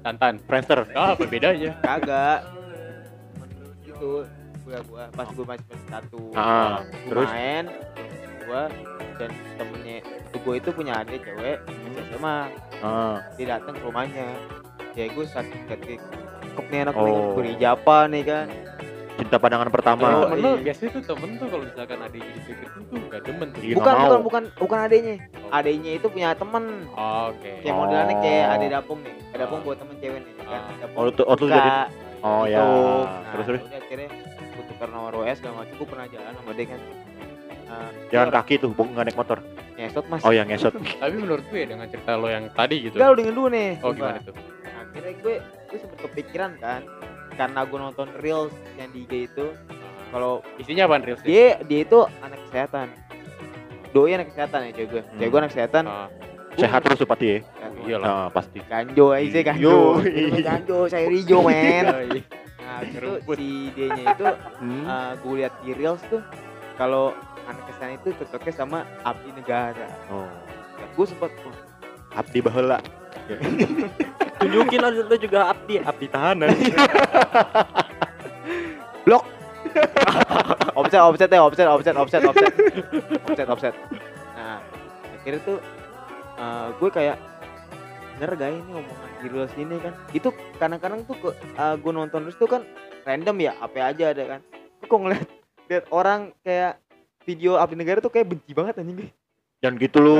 Tantan. 0.00 0.38
Friendster. 0.40 0.86
Ah, 0.92 1.14
apa 1.14 1.22
bedanya? 1.24 1.78
kagak 1.80 2.46
gitu 3.84 4.26
gue 4.62 4.76
gue 4.80 5.04
pas 5.10 5.26
gue 5.26 5.44
masih 5.44 5.64
kelas 5.64 5.84
satu 5.88 6.20
Ah, 6.32 6.82
terus 7.06 7.28
main 7.28 7.64
gue 8.42 8.62
dan 9.16 9.30
temennya 9.54 9.98
gue 10.32 10.54
itu 10.56 10.68
punya 10.70 10.92
adik 10.98 11.22
cewek 11.22 11.58
SMA 12.08 12.38
ah. 12.80 13.16
dia 13.36 13.46
datang 13.52 13.74
ke 13.74 13.82
rumahnya 13.82 14.34
ya 14.92 15.06
gue 15.06 15.24
sakit 15.24 15.60
sakit 15.68 16.00
kok 16.52 16.66
nih 16.66 16.80
anak 16.82 16.94
Oh. 16.94 17.02
nih 17.02 17.14
berhijapa 17.34 17.96
nih 18.08 18.24
kan 18.24 18.46
Cinta 19.12 19.36
pandangan 19.36 19.68
pertama. 19.68 20.08
Oh, 20.08 20.24
temen 20.26 20.40
iya. 20.40 20.52
biasanya 20.64 20.90
tuh 20.90 21.02
temen 21.04 21.28
tuh 21.36 21.46
kalau 21.46 21.64
misalkan 21.64 21.98
ada 22.00 22.16
yang 22.16 22.30
dipikir 22.32 22.56
tuh 22.64 22.98
gak 23.06 23.20
demen 23.22 23.46
tuh. 23.46 23.60
Iya, 23.60 23.74
bukan 23.76 23.84
nggak 23.84 24.00
bukan 24.00 24.08
mau. 24.10 24.24
bukan 24.24 24.42
bukan 24.56 24.78
adiknya 24.80 25.16
adiknya 25.52 25.90
itu 25.92 26.06
punya 26.08 26.28
temen 26.32 26.64
Oh, 26.90 27.28
Oke. 27.28 27.52
kayak 27.60 27.76
modelannya 27.76 28.16
kayak 28.18 28.42
Oh. 28.42 28.54
adik 28.56 28.68
dapung 28.72 28.98
nih 28.98 29.14
adik 29.22 29.38
dapung 29.38 29.58
Ah. 29.58 29.64
buat 29.64 29.76
temen 29.78 29.94
cewek 29.98 30.18
nih 30.18 30.32
kan 30.34 30.44
Ah. 30.50 30.72
Dapung 30.74 30.96
Oh, 30.96 31.04
tuh- 31.10 31.26
oh, 31.26 31.36
suka, 31.36 31.52
jadi 31.52 31.70
Oh 32.22 32.42
gitu. 32.42 32.52
ya. 32.52 32.62
Nah, 32.62 33.30
Terus 33.30 33.44
terus 33.46 33.60
akhirnya 33.68 34.08
gue 34.32 34.64
tukar 34.66 34.88
nomor 34.88 35.12
WS 35.18 35.38
gak 35.38 35.52
macam 35.52 35.74
gue 35.74 35.86
pernah 35.86 36.06
jalan 36.08 36.32
sama 36.32 36.50
dia 36.52 36.66
kan 36.66 36.80
Nah, 37.62 37.88
jalan 38.10 38.26
dia 38.26 38.34
kaki 38.34 38.54
tuh, 38.58 38.70
bukan 38.70 38.92
naik 38.98 39.14
motor. 39.14 39.38
ngesot 39.74 40.04
mas 40.06 40.20
Oh, 40.20 40.30
yang 40.30 40.46
ngesot. 40.46 40.72
Tapi 41.02 41.14
menurut 41.14 41.44
gue 41.44 41.60
dengan 41.62 41.84
cerita 41.86 42.12
lo 42.14 42.28
yang 42.28 42.48
tadi 42.50 42.76
gitu. 42.82 42.94
Enggak 42.94 43.08
lu 43.08 43.16
dengan 43.18 43.34
dulu 43.34 43.48
nih 43.50 43.68
Oh, 43.78 43.90
gimana 43.90 44.20
tuh? 44.20 44.34
Akhirnya 44.92 45.14
gue 45.18 45.34
gue 45.40 45.78
sempet 45.78 45.98
kepikiran 46.02 46.52
kan 46.58 46.84
karena 47.32 47.60
gue 47.62 47.78
nonton 47.80 48.08
reels 48.18 48.52
yang 48.76 48.92
di 48.92 49.02
IG 49.02 49.12
itu 49.26 49.46
kalau 50.08 50.44
Isinya 50.56 50.84
apaan 50.84 51.00
reels? 51.00 51.20
dia 51.22 51.56
dia 51.62 51.80
itu 51.82 51.98
anak 52.20 52.36
kesehatan 52.46 52.92
doi 53.90 54.12
anak 54.12 54.28
kesehatan 54.28 54.58
ya 54.62 54.72
cewek 54.74 54.88
gue 54.90 55.02
Hmm. 55.02 55.16
cewek 55.16 55.28
gue 55.28 55.38
anak 55.38 55.50
kesehatan 55.50 55.84
Ah, 55.86 56.08
Sehat 56.52 56.84
terus 56.84 57.00
tuh 57.00 57.08
pasti 57.08 57.26
ya. 57.26 57.38
iya 57.82 57.96
lah. 57.96 58.06
Nah, 58.06 58.28
pasti. 58.28 58.60
ganjo 58.62 59.08
aja 59.10 59.24
Yo, 59.32 59.40
ganjo 59.42 59.76
iya. 60.04 60.40
ganjo 60.42 60.78
saya 60.84 61.08
rijo 61.08 61.40
men 61.40 61.84
Yoi. 61.88 62.20
nah 62.62 62.78
itu 62.84 63.10
si 63.32 63.48
dia 63.72 63.88
nya 63.90 64.04
itu 64.12 64.26
Hmm. 64.60 64.84
uh, 64.84 65.12
gue 65.16 65.32
lihat 65.38 65.52
di 65.58 65.72
reels 65.72 66.04
tuh 66.06 66.20
kalau 66.76 67.16
anak 67.42 67.64
kesehatan 67.66 67.96
itu 67.96 68.08
cocoknya 68.14 68.52
sama 68.54 68.78
abdi 69.02 69.32
negara 69.32 69.88
Oh. 70.06 70.28
nah, 70.74 70.86
gue 70.86 71.06
sempet 71.06 71.32
wah, 71.40 71.56
Abdi 72.12 72.38
baheula. 72.38 72.76
Tunjukin 74.42 74.78
lah 74.82 74.90
lu 74.90 75.16
juga 75.16 75.50
abdi, 75.54 75.78
abdi 75.78 76.06
tahanan. 76.10 76.50
offset 80.78 81.00
offset 81.00 81.30
ya 81.30 81.40
offset 81.42 81.68
offset 81.68 81.96
offset 81.96 82.22
offset. 82.26 82.52
Offset 83.28 83.48
offset. 83.48 83.74
Nah 84.36 84.58
akhirnya 85.20 85.40
tuh 85.44 85.58
uh, 86.38 86.68
gue 86.76 86.90
kayak 86.92 87.16
bener 88.18 88.30
gak 88.38 88.50
ini 88.54 88.70
omongan 88.70 89.10
di 89.22 89.26
reels 89.32 89.54
ini 89.58 89.76
kan? 89.80 89.92
Itu 90.12 90.28
kadang-kadang 90.60 91.08
tuh 91.08 91.16
uh, 91.58 91.74
gue 91.78 91.92
nonton 91.92 92.28
terus 92.28 92.36
tuh 92.38 92.48
kan 92.50 92.62
random 93.02 93.36
ya 93.40 93.52
apa 93.58 93.92
aja 93.92 94.12
ada 94.12 94.38
kan. 94.38 94.40
Kok 94.86 94.98
ngeliat 94.98 95.26
lihat 95.70 95.84
orang 95.94 96.34
kayak 96.44 96.78
video 97.22 97.56
abdi 97.56 97.78
negara 97.78 97.98
tuh 98.02 98.12
kayak 98.12 98.28
benci 98.28 98.52
banget 98.52 98.82
anjing. 98.82 99.08
gue 99.08 99.10
Jangan 99.62 99.78
gitu 99.78 99.98
lu. 99.98 100.18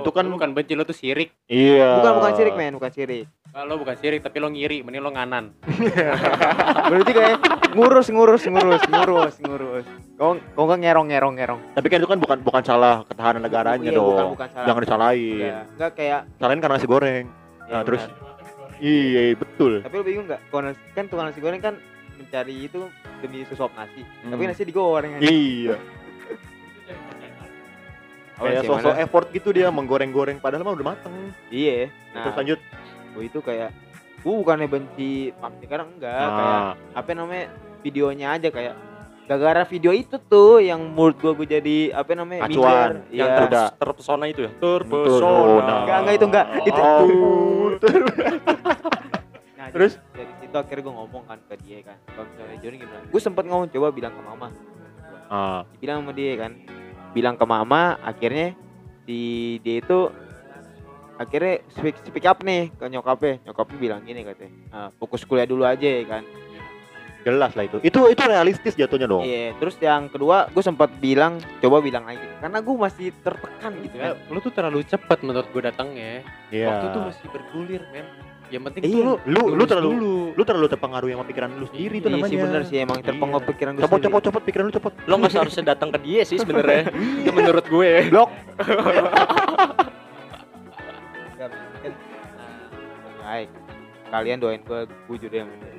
Itu 0.00 0.08
kan 0.08 0.24
Lu 0.24 0.40
bukan 0.40 0.56
benci 0.56 0.72
lo 0.72 0.82
tuh 0.82 0.96
sirik. 0.96 1.36
iya. 1.46 2.00
bukan 2.00 2.12
bukan 2.16 2.32
sirik 2.32 2.54
men 2.54 2.72
bukan 2.72 2.88
sirik 2.88 3.28
lo 3.54 3.78
bukan 3.78 3.94
sirik 3.94 4.18
tapi 4.18 4.40
lo 4.40 4.48
ngiri, 4.48 4.82
mending 4.82 4.98
lo 4.98 5.12
nganan. 5.12 5.52
berarti 6.90 7.12
kayak 7.12 7.36
ngurus 7.70 8.08
ngurus 8.08 8.42
ngurus 8.42 8.82
ngurus 8.84 9.34
ngurus 9.38 9.86
kok 10.14 10.26
kok 10.48 10.62
nggak 10.64 10.80
ngerong 10.80 11.06
ngerong 11.06 11.34
ngerong 11.36 11.60
Tapi 11.70 11.86
kan 11.86 11.98
itu 11.98 12.08
kan 12.08 12.18
bukan 12.18 12.38
bukan 12.40 12.62
salah 12.62 12.94
ketahanan 13.04 13.40
negaranya 13.40 13.84
Iya, 13.84 13.94
dong. 13.94 14.10
bukan 14.10 14.26
bukan 14.32 14.48
salah 14.48 14.66
Jangan 14.66 14.80
disalahin. 14.82 15.38
Iya, 15.38 15.58
nggak 15.70 15.90
kayak 15.92 16.20
Salahin 16.34 16.58
karena 16.58 16.74
nasi 16.74 16.86
goreng. 16.88 17.24
ya 17.62 17.70
Nah, 17.70 17.82
terus? 17.82 18.02
benar. 18.02 18.80
Iya, 18.80 19.22
betul. 19.34 19.72
tapi 19.80 19.94
lu 19.94 20.04
bingung 20.04 20.26
nggak 20.26 20.40
kalau 20.48 20.62
nasi, 20.64 20.80
kan 20.90 21.04
tukang 21.06 21.26
nasi 21.28 21.38
goreng 21.38 21.60
kan 21.60 21.74
mencari 22.16 22.54
itu 22.64 22.80
demi 23.20 23.44
sesuap 23.44 23.70
nasi 23.72 24.02
tapi 24.02 24.34
Hmm. 24.36 24.50
nasi 24.50 24.62
digoreng 24.64 25.10
Iya. 25.20 25.76
Oh, 28.34 28.44
Kayak 28.44 28.62
sosok 28.64 28.90
mana? 28.90 29.00
effort 29.00 29.26
gitu 29.30 29.48
dia 29.50 29.68
menggoreng-goreng 29.68 30.36
padahal 30.36 30.62
mah 30.62 30.74
udah 30.74 30.86
mateng. 30.88 31.14
iya 31.48 31.86
Terus 32.10 32.26
nah 32.26 32.34
lanjut. 32.36 32.58
gua 33.10 33.22
itu 33.22 33.38
kayak 33.40 33.70
gua 34.20 34.34
bukannya 34.36 34.66
benci 34.66 35.10
Pak 35.32 35.52
sekarang 35.60 35.88
enggak 35.92 36.18
kayak 36.18 36.58
Nah, 36.58 36.72
apa 36.92 37.10
namanya 37.12 37.44
videonya 37.80 38.26
aja 38.32 38.48
kayak 38.48 38.74
gara-gara 39.24 39.62
video 39.64 39.88
itu 39.90 40.18
tuh 40.20 40.58
yang 40.58 40.82
menurut 40.84 41.14
gua 41.16 41.32
gua 41.32 41.46
jadi 41.48 41.76
apa 41.92 42.10
namanya 42.12 42.42
Acuan. 42.42 42.50
minder. 42.50 42.92
Yang 43.08 43.28
terda- 43.38 43.72
Terpesona 43.76 44.24
itu 44.26 44.40
ya. 44.40 44.50
Terpesona. 44.52 45.74
Enggak, 45.80 45.98
enggak 46.00 46.14
itu 46.14 46.26
enggak. 46.26 46.46
Itu 46.60 46.80
Oh, 46.82 47.70
Nah, 49.54 49.66
Terus? 49.70 49.96
dari, 50.10 50.28
situ 50.38 50.52
akhirnya 50.54 50.82
gue 50.82 50.94
ngomong 50.94 51.22
kan 51.24 51.38
ke 51.40 51.54
dia 51.58 51.80
kan 51.82 51.96
kalau 52.06 52.28
misalnya 52.28 52.56
Joni 52.58 52.76
gimana 52.76 53.00
gue 53.02 53.16
sempet 53.18 53.44
ngomong 53.44 53.66
coba 53.68 53.88
bilang 53.90 54.12
ke 54.12 54.20
mama 54.20 54.48
Ah, 55.26 55.64
bilang 55.78 56.02
sama 56.02 56.12
dia 56.12 56.36
kan 56.36 56.52
bilang 57.14 57.38
ke 57.38 57.46
mama 57.46 57.96
akhirnya 58.02 58.52
di 59.06 59.22
dia 59.62 59.78
itu 59.78 60.10
akhirnya 61.14 61.62
speak, 61.70 61.94
speak 62.02 62.26
up 62.26 62.42
nih 62.42 62.74
ke 62.74 62.84
nyokapnya 62.90 63.38
nyokapnya 63.46 63.78
bilang 63.78 64.00
gini 64.02 64.26
katanya 64.26 64.50
"Ah, 64.74 64.88
fokus 64.98 65.22
kuliah 65.22 65.46
dulu 65.46 65.62
aja 65.62 65.86
ya 65.86 66.04
kan 66.04 66.24
jelas 67.24 67.56
lah 67.56 67.64
itu. 67.64 67.80
Itu 67.80 68.04
itu 68.12 68.20
realistis 68.20 68.76
jatuhnya 68.76 69.08
dong. 69.08 69.24
iya 69.24 69.56
terus 69.56 69.80
yang 69.80 70.12
kedua 70.12 70.44
gue 70.52 70.60
sempat 70.60 70.92
bilang 71.00 71.40
coba 71.56 71.80
bilang 71.80 72.04
lagi 72.04 72.20
karena 72.36 72.60
gue 72.60 72.74
masih 72.76 73.16
tertekan 73.24 73.72
gitu 73.80 73.96
Ya, 73.96 74.12
kan 74.12 74.28
lo 74.28 74.38
tuh 74.44 74.52
terlalu 74.52 74.84
cepat 74.84 75.24
menurut 75.24 75.48
gue 75.48 75.62
datangnya. 75.64 76.20
Iya. 76.52 76.68
Waktu 76.68 76.86
tuh 76.92 77.02
masih 77.08 77.26
bergulir, 77.32 77.82
men. 77.96 78.04
Yang 78.46 78.62
penting 78.62 78.82
Iya. 78.82 78.92
tuh 78.92 79.02
lu 79.02 79.14
Lu 79.26 79.42
lu 79.52 79.64
terlalu 79.64 79.90
dulu. 79.90 80.14
lu 80.32 80.42
terlalu 80.42 80.66
terpengaruhi 80.68 81.12
sama 81.12 81.24
pikiran 81.24 81.50
lu 81.52 81.66
sendiri 81.66 81.94
itu 81.94 82.06
iya 82.06 82.14
namanya. 82.14 82.28
sih 82.28 82.38
bener 82.38 82.62
sih 82.64 82.76
emang 82.78 82.98
terpengaruh 83.00 83.40
Iya. 83.40 83.50
pikiran 83.50 83.70
gue 83.72 83.82
Copot 83.82 84.00
copot 84.00 84.20
copot 84.22 84.42
pikiran 84.42 84.64
lu 84.64 84.72
copot. 84.72 84.92
Lo 85.04 85.14
nggak 85.16 85.32
seharusnya 85.32 85.64
datang 85.66 85.88
ke 85.90 85.98
dia 86.00 86.22
sih 86.22 86.36
sebenarnya. 86.36 86.88
Itu 87.20 87.30
menurut 87.30 87.64
gue. 87.66 87.90
blok 88.08 88.30
baik 93.20 93.48
kalian 94.10 94.38
doain 94.38 94.60
gue 94.60 94.80
gue 94.86 95.16
jodoh 95.18 95.38
yang 95.38 95.50
bener 95.50 95.72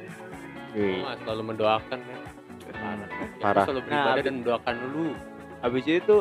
nggak 0.76 1.16
selalu 1.22 1.42
mendoakan 1.46 2.00
kan 2.02 2.20
parah 2.76 3.08
Parah. 3.40 3.64
selalu 3.64 3.80
Nah, 3.80 3.88
beribadah 3.88 4.12
abis- 4.12 4.26
dan 4.26 4.34
mendoakan 4.36 4.76
dulu 4.82 5.06
habis 5.62 5.84
itu 5.88 6.16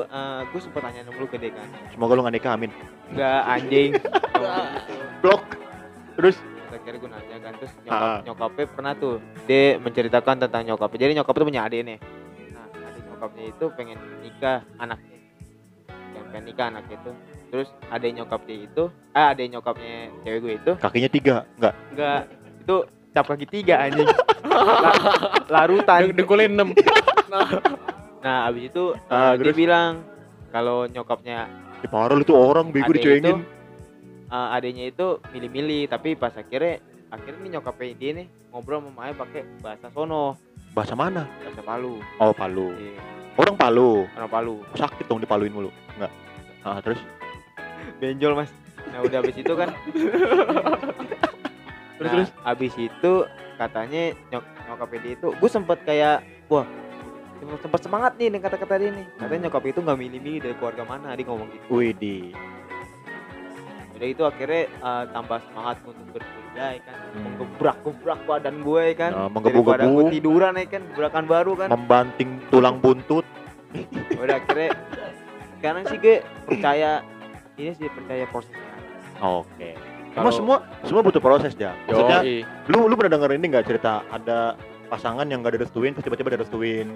gue 0.47 0.61
sempet 0.63 0.81
tanya 0.81 1.01
dulu 1.07 1.27
ke 1.27 1.37
dia 1.37 1.51
kan 1.51 1.69
Semoga 1.91 2.13
lu 2.13 2.23
gak 2.23 2.35
nikah 2.35 2.53
amin. 2.55 2.71
enggak 3.11 3.41
anjing 3.47 3.91
Blok. 5.25 5.64
Terus? 6.15 6.37
Akhirnya 6.67 6.99
gue 6.99 7.11
nanya 7.11 7.37
kan 7.39 7.53
terus 7.55 7.73
Ah. 7.73 7.83
nyokap, 7.85 8.19
nyokapnya 8.27 8.67
pernah 8.69 8.93
tuh 8.95 9.15
dia 9.47 9.65
menceritakan 9.79 10.37
tentang 10.41 10.63
nyokapnya. 10.65 10.99
Jadi 11.01 11.13
nyokap 11.15 11.35
tuh 11.35 11.47
punya 11.47 11.63
adik 11.63 11.81
nih. 11.83 11.99
Nah 12.51 12.65
adik 12.85 13.03
nyokapnya 13.05 13.45
itu 13.47 13.65
pengen 13.73 13.99
nikah 14.21 14.59
anaknya. 14.77 15.17
Yang 16.13 16.25
pengen 16.29 16.45
nikah 16.45 16.67
anaknya 16.69 16.97
itu. 16.97 17.13
Terus 17.47 17.69
adik 17.89 18.11
nyokapnya 18.13 18.57
itu 18.61 18.83
ah 19.13 19.27
adik 19.31 19.47
nyokapnya 19.49 19.95
cewek 20.21 20.39
gue 20.41 20.53
itu. 20.57 20.73
Kakinya 20.77 21.09
tiga, 21.09 21.35
enggak? 21.57 21.75
enggak. 21.95 22.21
Itu 22.61 22.77
cap 23.15 23.25
kaki 23.25 23.47
tiga 23.47 23.75
anjing. 23.81 24.09
La- 24.55 24.99
larutan. 25.47 26.01
Deng- 26.05 26.15
dengkulnya 26.17 26.47
enam. 26.49 26.69
Nah 28.19 28.49
abis 28.49 28.71
itu 28.71 28.85
Ah, 29.07 29.35
eh, 29.35 29.43
dia 29.43 29.55
bilang 29.55 30.03
kalau 30.51 30.87
nyokapnya 30.87 31.47
Ya, 31.85 31.89
parah 31.93 32.17
lu 32.17 32.25
tuh 32.25 32.33
orang 32.35 32.73
bego 32.73 32.89
adek 32.89 33.21
dicuengin. 34.25 34.33
eh, 34.33 34.57
adiknya 34.57 34.85
itu 34.87 35.07
milih-milih 35.31 35.81
tapi 35.87 36.15
pas 36.15 36.33
akhirnya 36.33 36.81
akhirnya 37.09 37.41
nih 37.41 37.51
nyokapnya 37.53 37.95
dia 37.95 38.11
nih 38.15 38.27
ngobrol 38.49 38.81
sama 38.81 38.91
Maya 38.93 39.13
pakai 39.13 39.43
bahasa 39.61 39.87
sono 39.89 40.35
Bahasa 40.71 40.93
mana? 40.93 41.23
bahasa 41.39 41.63
Palu 41.63 42.03
Oh, 42.19 42.33
Palu. 42.33 42.75
Iya, 42.75 42.99
Orang 43.35 43.55
Palu. 43.55 44.07
orang 44.11 44.27
Palu 44.29 44.55
Sakit 44.75 45.05
dong 45.05 45.19
dipaluin 45.19 45.51
mulu. 45.51 45.71
Enggak. 45.95 46.11
Ah, 46.61 46.81
terus 46.81 46.99
benjol 47.95 48.35
mas 48.35 48.51
nah 48.85 49.01
udah 49.01 49.19
abis 49.19 49.37
itu 49.37 49.55
kan 49.55 49.71
terus 51.95 52.05
nah, 52.05 52.13
terus 52.13 52.31
abis 52.45 52.75
itu 52.77 53.13
katanya 53.55 54.03
nyok 54.29 54.45
nyokapnya 54.65 54.99
dia 55.01 55.13
itu 55.15 55.29
gue 55.31 55.51
sempet 55.51 55.79
kayak 55.85 56.17
wah 56.49 56.67
sempet, 57.61 57.81
semangat 57.81 58.13
nih 58.17 58.29
dengan 58.29 58.43
kata-kata 58.43 58.75
dia 58.77 58.91
nih 58.91 59.07
katanya 59.17 59.41
nyokap 59.47 59.65
itu 59.67 59.79
nggak 59.79 59.99
milih-milih 59.99 60.41
dari 60.41 60.55
keluarga 60.57 60.83
mana 60.83 61.13
dia 61.13 61.25
ngomong 61.25 61.49
gitu 61.51 61.65
Widih. 61.71 62.33
Udah 63.95 64.09
itu 64.09 64.23
akhirnya 64.23 64.63
eh, 64.67 65.05
tambah 65.09 65.39
semangat 65.45 65.77
untuk 65.83 66.07
berkuliah 66.11 66.41
ya 66.71 66.81
kan 66.83 66.97
Hmm. 67.15 67.23
menggebrak-gebrak 67.25 68.21
badan 68.25 68.57
gue 68.61 68.83
ya 68.83 68.95
kan 68.97 69.11
Nah, 69.13 69.29
daripada 69.31 69.55
gue 69.55 69.63
menggebu-gebu. 69.87 70.11
tiduran 70.13 70.53
ya 70.55 70.67
kan 70.67 70.83
gebrakan 70.89 71.25
baru 71.25 71.53
kan 71.57 71.69
Membanting 71.71 72.31
tulang 72.49 72.77
buntut. 72.79 73.23
udah 74.19 74.37
akhirnya 74.37 74.71
sekarang 75.57 75.83
sih 75.85 75.97
gue 75.97 76.17
percaya 76.45 76.91
ini 77.55 77.71
sih 77.73 77.87
percaya 77.89 78.27
prosesnya 78.27 78.63
Oke. 79.17 79.79
Cuma 80.11 80.21
Kalau- 80.21 80.35
semua 80.35 80.57
semua 80.83 81.03
butuh 81.03 81.19
proses 81.19 81.55
ya. 81.55 81.75
Maksudnya 81.85 82.19
Yoi. 82.21 82.43
lu 82.69 82.87
lu 82.87 82.95
pernah 82.95 83.15
denger 83.15 83.31
ini 83.33 83.47
nggak 83.49 83.65
cerita 83.65 84.03
ada 84.09 84.59
pasangan 84.85 85.25
yang 85.25 85.41
gak 85.41 85.55
direstuin 85.55 85.91
terus 85.91 86.05
tiba-tiba 86.05 86.31
direstuin. 86.33 86.87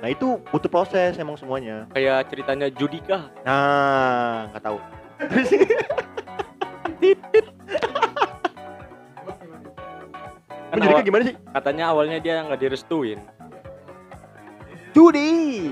Nah 0.00 0.08
itu 0.08 0.38
butuh 0.44 0.66
proses 0.66 1.14
emang 1.16 1.34
semuanya. 1.34 1.86
Kayak 1.90 2.26
ceritanya 2.26 2.66
Judika. 2.68 3.30
Nah 3.42 4.50
nggak 4.50 4.62
tahu. 4.64 4.78
Kan 10.64 10.82
Menjadi 10.82 10.90
awal- 10.90 11.06
gimana 11.06 11.22
sih? 11.22 11.34
katanya 11.54 11.84
awalnya 11.92 12.18
dia 12.18 12.42
nggak 12.42 12.60
direstuin. 12.60 13.18
judi 14.90 15.70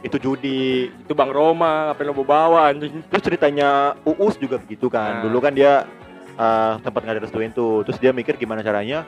Itu 0.00 0.16
judi. 0.16 0.88
Itu 0.88 1.12
Bang 1.12 1.28
Roma, 1.28 1.92
apa 1.92 2.00
yang 2.00 2.16
lo 2.16 2.24
bawa 2.24 2.72
anjing. 2.72 3.04
Terus 3.12 3.20
ceritanya 3.20 3.92
Uus 4.08 4.40
juga 4.40 4.56
begitu 4.56 4.88
kan. 4.88 5.20
Nah. 5.20 5.28
Dulu 5.28 5.44
kan 5.44 5.52
dia 5.52 5.84
eh, 6.40 6.72
tempat 6.80 7.00
nggak 7.04 7.16
direstuin 7.20 7.52
tuh. 7.52 7.84
Terus 7.84 8.00
dia 8.00 8.16
mikir 8.16 8.40
gimana 8.40 8.64
caranya 8.64 9.04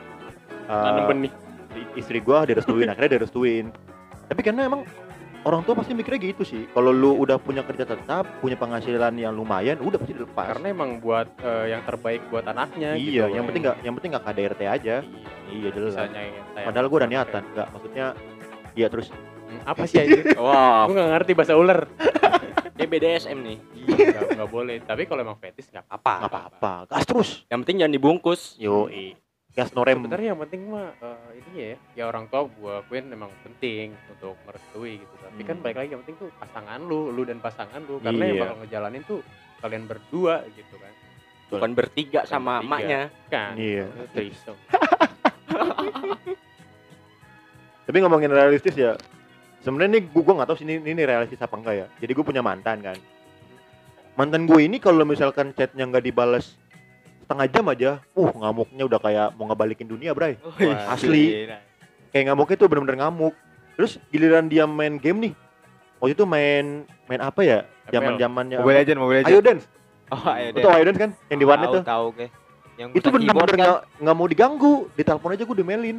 eh, 0.69 0.69
Nanam 0.69 1.09
benih. 1.09 1.33
istri 1.97 2.21
gua 2.21 2.45
direstuin 2.45 2.85
akhirnya 2.93 3.17
direstuin. 3.17 3.73
Tapi 4.29 4.41
karena 4.45 4.69
emang 4.69 4.85
orang 5.43 5.61
tua 5.61 5.75
pasti 5.75 5.91
mikirnya 5.91 6.19
gitu 6.23 6.43
sih. 6.43 6.63
Kalau 6.71 6.89
lu 6.89 7.19
udah 7.19 7.35
punya 7.35 7.61
kerja 7.61 7.83
tetap, 7.83 8.23
punya 8.39 8.55
penghasilan 8.55 9.11
yang 9.13 9.35
lumayan, 9.35 9.79
udah 9.79 9.99
pasti 9.99 10.15
dilepas. 10.15 10.55
karena 10.55 10.71
emang 10.71 10.99
buat 10.99 11.27
eh, 11.39 11.75
yang 11.75 11.83
terbaik 11.83 12.23
buat 12.27 12.43
anaknya 12.43 12.95
iya, 12.95 13.27
gitu 13.27 13.35
yang 13.35 13.45
penting 13.45 13.61
nggak 13.63 13.77
yang 13.83 13.93
penting 13.95 14.09
nggak 14.15 14.25
KDRT 14.25 14.61
aja. 14.63 14.95
iya, 15.03 15.31
Iya 15.53 15.69
jelas. 15.69 15.93
Padahal 16.55 16.87
gua 16.87 16.97
udah 17.03 17.09
niatan, 17.09 17.43
nggak 17.53 17.67
maksudnya 17.69 18.05
Iya 18.73 18.87
terus 18.89 19.07
Hmm, 19.43 19.61
apa 19.69 19.85
sih 19.85 20.01
anjir 20.01 20.33
Wah, 20.41 20.89
gue 20.89 20.97
gak 20.97 21.11
ngerti 21.13 21.31
bahasa 21.37 21.53
ular 21.53 21.85
dia 22.79 22.87
BDSM 22.89 23.37
nih. 23.37 23.57
iya 23.85 24.05
nggak 24.09 24.29
nggak 24.33 24.49
boleh 24.49 24.81
tapi 24.81 25.05
kalau 25.05 25.21
emang 25.21 25.37
fetis 25.37 25.69
nggak 25.69 25.85
apa-apa 25.85 26.13
nggak 26.17 26.31
apa-apa, 26.33 26.71
gas 26.89 27.05
terus. 27.05 27.29
Yang 27.53 27.59
penting 27.61 27.77
jangan 27.77 27.93
dibungkus. 27.93 28.41
Yo, 28.57 28.89
gas 29.53 29.69
norem. 29.71 30.01
sebenarnya 30.01 30.27
yang 30.29 30.41
penting 30.41 30.61
mah 30.65 30.89
eh, 30.95 31.29
ini 31.37 31.51
ya 31.53 31.65
ya 31.93 32.03
orang 32.07 32.25
tua 32.25 32.49
gua 32.49 32.81
akuin 32.81 33.05
memang 33.05 33.29
penting 33.41 33.93
untuk 34.09 34.33
merestui 34.43 34.97
gitu 34.97 35.13
tapi 35.15 35.41
kan 35.41 35.55
Hmm. 35.55 35.63
balik 35.63 35.77
lagi 35.77 35.89
yang 35.91 36.01
penting 36.01 36.17
tuh 36.19 36.29
pasangan 36.35 36.79
lu 36.79 37.09
lu 37.09 37.21
dan 37.21 37.37
pasangan 37.37 37.79
lu 37.79 37.97
karena 37.99 38.23
yang 38.23 38.33
Iya. 38.33 38.43
bakal 38.43 38.55
ngejalanin 38.59 39.03
tuh 39.03 39.19
kalian 39.59 39.83
berdua 39.85 40.35
gitu 40.49 40.75
kan 40.75 40.93
Bukan 41.49 41.71
bertiga 41.71 42.25
sama 42.25 42.57
bertiga. 42.57 42.65
emaknya. 42.65 43.01
kan 43.29 43.53
Iya. 43.53 43.85
Tapi 47.83 47.97
ngomongin 47.99 48.31
realistis 48.31 48.73
ya, 48.73 48.95
sebenarnya 49.59 49.99
nih 49.99 50.07
gua, 50.07 50.23
gua 50.23 50.33
nggak 50.39 50.49
tahu 50.49 50.57
sih 50.57 50.65
ini, 50.65 50.79
ini 50.81 51.03
realistis 51.03 51.37
apa 51.37 51.53
enggak 51.53 51.75
ya. 51.75 51.85
Jadi 51.99 52.11
gue 52.11 52.25
punya 52.25 52.39
mantan 52.39 52.79
kan. 52.79 52.97
Mantan 54.13 54.45
gue 54.45 54.59
ini 54.61 54.77
kalau 54.77 55.03
misalkan 55.03 55.51
chatnya 55.51 55.83
nggak 55.83 56.01
dibales 56.01 56.55
setengah 57.33 57.49
jam 57.49 57.65
aja, 57.65 57.91
uh 58.13 58.29
ngamuknya 58.29 58.83
udah 58.85 58.99
kayak 59.01 59.27
mau 59.33 59.49
ngebalikin 59.49 59.89
dunia, 59.89 60.13
bray. 60.13 60.37
Wah, 60.39 60.93
Asli. 60.93 61.49
Kayak 62.13 62.29
ngamuknya 62.29 62.55
tuh 62.55 62.67
bener-bener 62.69 63.01
ngamuk. 63.01 63.33
Terus 63.73 63.97
giliran 64.13 64.45
dia 64.45 64.69
main 64.69 65.01
game 65.01 65.17
nih, 65.17 65.33
waktu 65.97 66.13
itu 66.13 66.29
main 66.29 66.85
main 67.09 67.21
apa 67.25 67.41
ya? 67.41 67.65
Zaman 67.89 68.15
zamannya 68.15 68.61
Mobile 68.61 68.77
Legend 68.79 68.99
Mobile 69.01 69.17
Legend 69.19 69.33
Ayo 69.33 69.39
dance, 69.41 69.65
oh 70.07 70.23
ayo 70.29 70.47
tau 70.55 70.71
Ayo 70.71 70.83
dance 70.87 70.99
kan? 71.01 71.11
Yang 71.27 71.39
di 71.41 71.45
warnet 71.49 71.67
tuh. 71.67 71.83
tahu 71.83 72.07
guys 72.13 72.31
yang 72.73 72.89
Itu 72.93 73.07
bener-bener 73.09 73.33
keyboard 73.33 73.49
kan 73.49 73.59
nggak 73.59 73.79
nggak 73.99 74.15
mau 74.15 74.27
diganggu, 74.29 74.73
ditelepon 74.93 75.33
aja 75.33 75.43
gue 75.43 75.57
dimelin. 75.57 75.97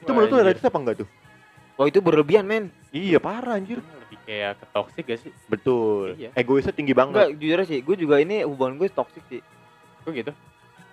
Itu 0.00 0.10
menurut 0.10 0.32
lu 0.32 0.36
realistis 0.40 0.64
apa 0.64 0.78
enggak 0.80 0.96
tuh? 1.04 1.08
wah 1.76 1.88
itu 1.88 1.96
berlebihan 2.04 2.44
men 2.44 2.68
Iya 2.92 3.16
parah 3.16 3.56
anjir. 3.56 3.80
lebih 3.80 4.18
kayak 4.28 4.60
ke 4.60 4.64
toxic 4.68 5.04
gak 5.06 5.20
sih 5.24 5.32
Betul. 5.48 6.12
Iya. 6.18 6.28
Egoisnya 6.36 6.76
tinggi 6.76 6.92
banget. 6.92 7.16
enggak 7.16 7.28
jujur 7.40 7.58
sih 7.64 7.78
gue 7.80 7.96
juga 7.96 8.16
ini 8.20 8.44
hubungan 8.44 8.76
gue 8.76 8.88
toxic 8.92 9.24
sih 9.28 9.40
kok 10.04 10.12
gitu 10.12 10.32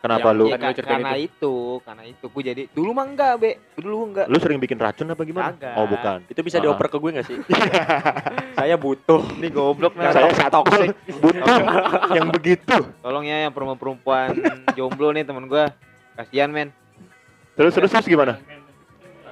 Kenapa 0.08 0.24
Yang- 0.26 0.38
lu? 0.38 0.46
Iya, 0.46 0.54
Tadi 0.54 0.58
lu 0.58 0.66
ka- 0.66 0.78
ceritain 0.78 0.98
karena 0.98 1.18
itu. 1.20 1.54
karena 1.84 2.04
itu 2.06 2.26
gue 2.26 2.44
jadi 2.46 2.62
dulu 2.72 2.90
mah 2.92 3.06
enggak 3.06 3.34
be 3.36 3.50
dulu 3.76 3.98
enggak 4.08 4.26
Lu 4.26 4.38
sering 4.40 4.58
bikin 4.58 4.78
racun 4.78 5.08
apa 5.08 5.22
gimana? 5.22 5.52
Kagak. 5.52 5.74
Oh 5.76 5.86
bukan. 5.86 6.20
Itu 6.26 6.40
bisa 6.42 6.58
Ah. 6.58 6.64
dioper 6.64 6.88
ke 6.88 6.98
gue 6.98 7.12
gak 7.14 7.28
sih? 7.28 7.38
Saya 8.58 8.76
butuh. 8.76 9.22
ini 9.36 9.48
goblok 9.50 9.94
Nah, 9.94 10.10
saya 10.10 10.32
toxic, 10.50 10.90
satu 10.90 11.20
butuh 11.20 11.58
yang 12.12 12.28
begitu. 12.30 12.76
tolong 12.98 13.22
ya 13.22 13.44
yang 13.44 13.52
perempuan-perempuan 13.52 14.34
jomblo 14.74 15.12
nih 15.12 15.22
temen 15.22 15.46
gue 15.46 15.64
kasihan 16.16 16.48
men 16.48 16.72
Terus 17.54 17.74
terus 17.74 17.92
terus 17.92 18.08
gimana? 18.08 18.40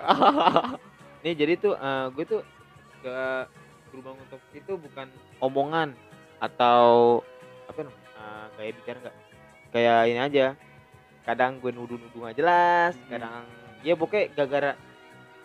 nih 1.24 1.34
jadi 1.34 1.54
tuh 1.56 1.74
eh, 1.74 2.06
gue 2.12 2.26
tuh 2.28 2.42
gak 3.02 3.50
berubah 3.90 4.14
untuk 4.14 4.42
itu 4.52 4.74
bukan 4.76 5.08
omongan 5.40 5.96
atau 6.38 7.22
apa 7.66 7.80
namanya 7.80 8.04
eh, 8.14 8.46
kayak 8.54 8.72
bicara 8.76 8.98
nggak 9.00 9.16
kayak 9.76 10.00
ini 10.08 10.20
aja. 10.22 10.46
Kadang 11.22 11.60
gue 11.60 11.70
nuduh-nuduh 11.70 12.22
nggak 12.22 12.38
jelas 12.38 12.94
kadang 13.10 13.44
ya 13.82 13.94
pokoknya 13.94 14.30
gara-gara 14.32 14.72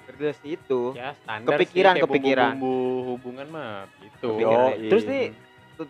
gara 0.06 0.32
itu 0.44 0.80
ya 0.92 1.16
standar 1.16 1.56
Kepikiran, 1.56 1.94
sih, 1.94 2.02
kepikiran. 2.04 2.52
bumbu-bumbu 2.54 2.72
hubungan 3.10 3.46
mah 3.48 3.72
gitu. 3.98 4.28
Kepikiran. 4.36 4.68
Yoi. 4.76 4.88
terus 4.88 5.04
nih 5.04 5.24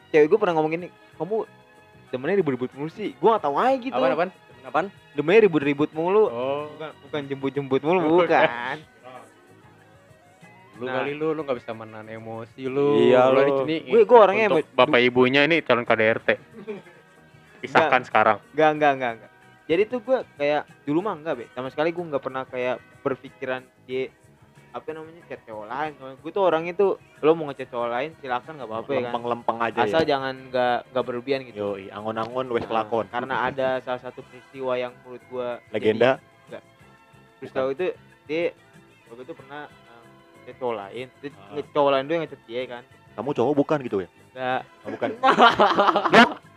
cewek 0.08 0.26
gue 0.30 0.38
pernah 0.38 0.54
ngomong 0.54 0.72
gini 0.72 0.86
kamu 1.14 1.36
demennya 2.08 2.36
ribut-ribut 2.38 2.70
mulu 2.72 2.88
sih. 2.88 3.12
Gue 3.12 3.28
gak 3.28 3.42
tahu 3.42 3.54
aja 3.56 3.76
gitu. 3.76 3.92
Apaan 3.92 4.14
apaan? 4.14 4.30
Apaan? 4.62 4.86
demennya 5.10 5.40
ribut-ribut 5.46 5.90
mulu. 5.90 6.24
Oh. 6.26 6.70
Bukan 6.70 6.90
bukan 7.02 7.20
jemput-jemput 7.26 7.80
mulu 7.82 7.98
bukan. 8.16 8.78
Lu 10.78 10.86
Nah. 10.86 11.02
kali 11.02 11.12
lu 11.12 11.34
lu 11.34 11.40
nggak 11.42 11.58
bisa 11.60 11.74
menahan 11.74 12.08
emosi 12.08 12.62
lu. 12.64 13.04
Iya, 13.04 13.28
Lu 13.28 13.66
Gue- 13.66 14.06
gue 14.06 14.16
orangnya 14.16 14.48
bapak 14.70 15.02
ibunya 15.02 15.44
ini 15.44 15.60
calon 15.60 15.84
KDRT 15.84 16.38
pisahkan 17.60 18.02
sekarang. 18.02 18.36
Enggak, 18.50 18.70
enggak, 18.72 18.92
enggak, 18.92 19.12
enggak. 19.14 19.30
Jadi 19.66 19.82
tuh 19.86 20.00
gue 20.00 20.18
kayak 20.34 20.62
dulu 20.82 20.98
mah 21.00 21.14
enggak, 21.14 21.34
Be. 21.36 21.44
Sama 21.52 21.68
sekali 21.68 21.90
gue 21.90 22.02
enggak 22.02 22.20
pernah 22.20 22.42
kayak 22.42 22.76
berpikiran 23.00 23.60
dia 23.84 24.10
apa 24.70 24.86
namanya 24.88 25.18
chat 25.26 25.42
cowok 25.44 25.66
lain. 25.66 25.92
Gue 26.16 26.30
tuh 26.30 26.42
orangnya 26.42 26.72
tuh 26.72 26.90
lo 27.20 27.30
mau 27.32 27.46
ngechat 27.46 27.68
cowok 27.68 27.88
lain 27.88 28.10
silakan 28.16 28.52
nggak 28.54 28.68
apa-apa 28.68 28.86
ya 28.88 28.94
kan. 28.96 29.04
Lempeng-lempeng 29.04 29.58
aja 29.60 29.78
asal 29.82 30.00
ya 30.00 30.08
jangan 30.08 30.34
nggak 30.46 30.78
nggak 30.88 31.04
berlebihan 31.04 31.40
gitu. 31.44 31.56
Yoi, 31.60 31.84
angon-angon 31.88 32.46
wes 32.48 32.62
Nah, 32.62 32.68
kelakon. 32.68 33.06
karena 33.08 33.34
ada 33.44 33.68
salah 33.80 33.98
satu 34.00 34.22
peristiwa 34.22 34.72
yang 34.74 34.94
menurut 35.00 35.22
gua 35.26 35.48
legenda? 35.70 36.22
jadi- 36.46 36.62
peristiwa 37.38 37.66
itu 37.68 37.86
dia 38.26 38.54
waktu 39.06 39.22
itu 39.24 39.34
pernah 39.34 39.62
um, 39.66 40.06
ngechat 40.36 40.56
cowok 40.56 40.74
lain. 40.76 41.06
Dia 41.16 41.30
Ah. 41.32 41.50
nge- 41.52 41.70
cowok 41.70 41.90
lain 41.90 42.04
yang 42.06 42.22
ngechat 42.22 42.42
dia 42.44 42.62
kan. 42.68 42.82
Kamu 43.12 43.30
cowok 43.32 43.54
bukan 43.56 43.78
gitu 43.82 43.96
ya? 44.00 44.08
Nggak. 44.30 44.60
Oh, 44.80 44.90
bukan 44.94 45.08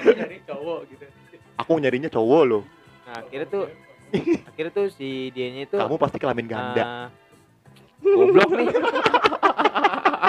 aku 0.00 0.16
nyari 0.16 0.38
cowok 0.42 0.80
gitu. 0.88 1.04
Aku 1.56 1.72
nyarinya 1.76 2.08
cowok 2.08 2.42
loh. 2.44 2.62
Nah 3.04 3.14
akhirnya 3.20 3.46
tuh 3.46 3.64
akhirnya 4.50 4.72
tuh 4.72 4.86
si 4.90 5.08
dianya 5.30 5.62
itu 5.64 5.76
kamu 5.76 5.96
pasti 5.96 6.16
kelamin 6.16 6.46
ganda. 6.46 6.82
Ah, 6.82 7.06
goblok 8.00 8.50
nih. 8.52 8.66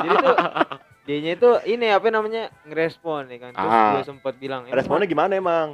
Jadi 0.01 0.15
tuh 0.17 0.35
dianya 1.01 1.31
itu 1.33 1.49
ini 1.67 1.87
apa 1.89 2.07
namanya 2.07 2.43
ngerespon 2.63 3.25
ya 3.27 3.37
kan. 3.39 3.51
Terus 3.51 3.71
Ah. 3.71 3.91
gue 3.95 4.03
sempat 4.05 4.33
bilang 4.37 4.61
"Emang 4.63 4.77
responnya 4.77 5.07
gimana 5.07 5.33
emang? 5.33 5.67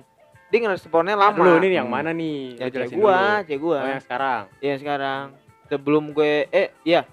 Dia 0.47 0.59
ngeresponnya 0.63 1.15
lama. 1.19 1.35
Dulu 1.35 1.59
ini 1.59 1.75
yang 1.75 1.91
mana 1.91 2.15
nih? 2.15 2.55
ya 2.55 2.65
Lu 2.65 2.71
cewek 2.71 2.89
gua 2.95 3.43
cewek 3.43 3.59
gua. 3.59 3.77
Oh 3.77 3.89
yang 3.89 4.03
sekarang. 4.03 4.41
ya 4.63 4.73
sekarang. 4.79 5.23
Sebelum 5.67 6.15
gue 6.15 6.47
eh 6.47 6.71
iya. 6.81 7.03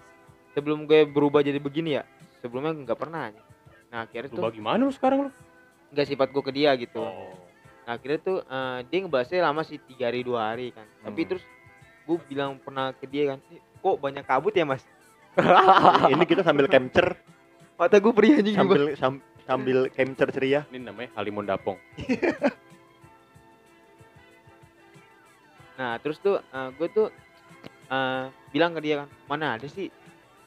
Sebelum 0.55 0.87
gue 0.87 1.03
berubah 1.03 1.43
jadi 1.43 1.59
begini 1.59 1.99
ya. 1.99 2.07
Sebelumnya 2.39 2.71
nggak 2.87 2.95
pernah. 2.95 3.35
Nah 3.91 4.07
akhirnya 4.07 4.31
Lu 4.31 4.39
tuh 4.39 4.45
bagaimana 4.47 4.79
lu 4.81 4.95
sekarang 4.95 5.19
lu? 5.27 5.31
Nggak 5.95 6.07
sifat 6.07 6.29
gue 6.29 6.43
ke 6.43 6.53
dia 6.53 6.75
gitu. 6.75 7.01
Oh. 7.01 7.31
nah 7.85 7.95
akhirnya 7.95 8.17
tuh 8.19 8.39
eh, 8.41 8.79
dia 8.89 8.99
ngebahasnya 9.01 9.41
lama 9.41 9.61
sih 9.61 9.77
tiga 9.79 10.09
hari 10.09 10.21
dua 10.21 10.51
hari 10.51 10.73
kan. 10.73 10.89
Tapi 11.01 11.21
Hmm. 11.21 11.29
terus 11.31 11.45
gue 12.05 12.17
bilang 12.27 12.57
pernah 12.59 12.91
ke 12.91 13.05
dia 13.05 13.31
kan 13.31 13.39
"Eh, 13.49 13.61
kok 13.79 13.97
banyak 13.97 14.25
kabut 14.25 14.53
ya 14.53 14.65
mas? 14.65 14.83
Ini 16.13 16.25
kita 16.25 16.41
sambil 16.41 16.67
capture. 16.73 17.13
Mata 17.75 17.97
gue 17.97 18.11
perih 18.11 18.39
anjing 18.39 18.55
sambil 18.55 18.83
sam- 18.95 19.21
sambil 19.43 19.87
capture 19.89 20.31
ceria. 20.31 20.65
Ini 20.69 20.81
namanya 20.83 21.13
Halimun 21.15 21.45
Dapong. 21.45 21.77
nah 25.75 25.99
terus 25.99 26.19
tuh 26.19 26.39
gue 26.79 26.89
tuh 26.89 27.09
eh, 27.91 28.25
bilang 28.49 28.73
ke 28.73 28.81
dia 28.81 29.03
kan 29.03 29.09
mana 29.27 29.59
ada 29.59 29.67
sih 29.67 29.91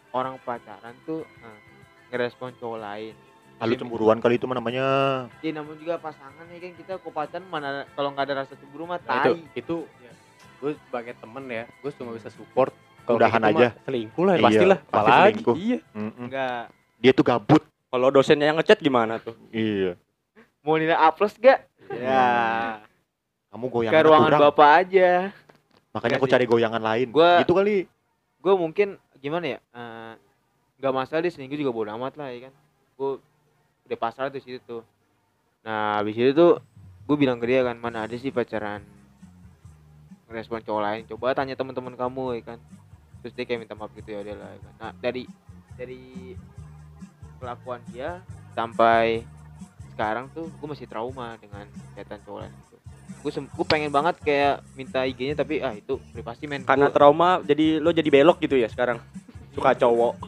orang 0.09 0.39
pacaran 0.39 0.95
tuh 1.03 1.21
eh, 1.21 1.59
ngerespon 2.09 2.55
cowok 2.55 2.79
lain 2.79 3.15
Lalu 3.57 3.73
cemburuan 3.75 4.17
kali 4.17 4.37
itu 4.37 4.45
mah 4.45 4.55
namanya 4.55 4.85
ya 5.41 5.51
namun 5.51 5.73
juga 5.75 5.97
pasangan 5.97 6.45
ya 6.45 6.59
kan 6.59 6.71
kita 6.73 6.91
kok 6.95 7.09
pacaran 7.09 7.41
mana 7.43 7.89
kalau 7.91 8.09
nggak 8.11 8.25
ada 8.25 8.33
rasa 8.41 8.53
cemburu 8.53 8.85
mah 8.85 9.01
Nah, 9.01 9.17
itu 9.17 9.31
tai 9.33 9.41
itu 9.55 9.75
ya, 9.97 10.11
gue 10.57 10.71
sebagai 10.79 11.13
temen 11.15 11.43
ya, 11.47 11.63
gue 11.65 11.91
cuma 11.93 12.11
bisa 12.11 12.29
support. 12.29 12.69
Kalau 13.01 13.17
Udahan 13.17 13.39
gitu 13.39 13.49
aja. 13.51 13.67
mah 13.67 13.83
Selingkuh 13.83 14.23
lah, 14.23 14.35
Iya, 14.35 14.43
pastilah. 14.43 14.79
pasti 14.83 14.93
Apalagi. 14.99 15.21
selingkuh. 15.31 15.55
Iya. 15.57 15.79
Mm-mm. 15.91 16.25
enggak 16.27 16.63
dia 16.97 17.11
tuh 17.13 17.23
gabut 17.23 17.61
Kalau 17.87 18.07
dosennya 18.09 18.45
yang 18.45 18.57
ngechat 18.57 18.77
gimana 18.77 19.15
tuh? 19.17 19.37
iya 19.49 19.95
mau 20.59 20.75
nilai 20.75 20.93
A 20.93 21.07
plus 21.09 21.33
gak 21.35 21.63
Hmm. 21.87 22.03
ya 22.03 22.83
kamu 23.47 23.65
goyangan 23.69 23.95
ke 23.95 24.03
ruangan 24.03 24.27
kurang 24.27 24.41
bapak 24.43 24.69
aja 24.77 25.09
makanya 25.89 26.15
aku 26.15 26.27
sih. 26.27 26.33
cari 26.35 26.45
goyangan 26.45 26.83
lain 26.83 27.07
Gua- 27.09 27.39
gitu 27.39 27.53
kali 27.53 27.87
gue 28.37 28.53
mungkin 28.53 28.87
gimana 29.15 29.45
ya 29.47 29.59
eh, 29.71 30.13
nggak 30.75 30.91
masalah 30.91 31.23
dia 31.23 31.31
seminggu 31.31 31.55
juga 31.55 31.71
bodo 31.71 31.87
amat 31.91 32.13
lah 32.13 32.27
ya 32.27 32.49
kan 32.49 32.53
gue 32.93 33.09
udah 33.87 33.97
pasrah 33.97 34.27
tuh 34.27 34.43
situ 34.43 34.59
tuh 34.63 34.83
nah 35.63 35.99
habis 35.99 36.13
itu 36.13 36.31
tuh 36.31 36.59
gue 37.07 37.17
bilang 37.17 37.39
ke 37.39 37.47
dia 37.47 37.63
kan 37.63 37.79
mana 37.79 38.03
ada 38.03 38.15
sih 38.15 38.29
pacaran 38.29 38.83
respon 40.27 40.59
cowok 40.59 40.81
lain 40.83 41.01
coba 41.07 41.31
tanya 41.31 41.55
teman-teman 41.55 41.95
kamu 41.95 42.23
ya 42.37 42.53
kan 42.53 42.59
terus 43.23 43.33
dia 43.33 43.47
kayak 43.47 43.63
minta 43.63 43.73
maaf 43.73 43.95
gitu 43.95 44.11
ya 44.11 44.19
udahlah 44.21 44.51
ya 44.51 44.59
kan. 44.59 44.73
nah 44.75 44.91
dari 44.99 45.23
dari 45.79 46.35
kelakuan 47.39 47.79
dia 47.89 48.19
sampai 48.51 49.23
sekarang 49.95 50.27
tuh 50.35 50.51
gue 50.51 50.67
masih 50.67 50.85
trauma 50.85 51.39
dengan 51.39 51.63
chatan 51.95 52.19
cowok 52.27 52.39
lain 52.43 52.53
itu 52.53 52.77
gue 53.17 53.31
gue 53.33 53.65
pengen 53.65 53.89
banget 53.89 54.15
kayak 54.21 54.61
minta 54.75 55.01
IG-nya 55.07 55.33
tapi 55.33 55.63
ah 55.63 55.73
itu 55.73 55.97
privasi 56.11 56.45
men 56.45 56.67
Karena 56.67 56.91
Gua- 56.91 56.95
trauma 56.95 57.29
jadi 57.41 57.79
lo 57.81 57.89
jadi 57.89 58.09
belok 58.11 58.37
gitu 58.43 58.59
ya 58.59 58.69
sekarang. 58.69 58.99
Suka 59.57 59.73
cowok. 59.73 60.26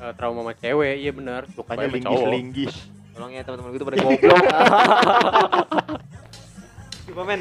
Eh, 0.00 0.12
trauma 0.16 0.40
sama 0.40 0.52
cewek, 0.56 0.96
iya 0.96 1.12
benar. 1.12 1.44
sukanya 1.52 1.84
sama 1.84 1.92
linggis 1.92 2.08
cowok. 2.08 2.32
linggis 2.32 2.74
Tolong 3.12 3.30
ya 3.36 3.42
teman-teman 3.44 3.68
gue 3.68 3.80
tuh 3.84 3.88
pada 3.92 3.98
goblok. 4.00 4.44
Coba 7.10 7.22
men. 7.28 7.40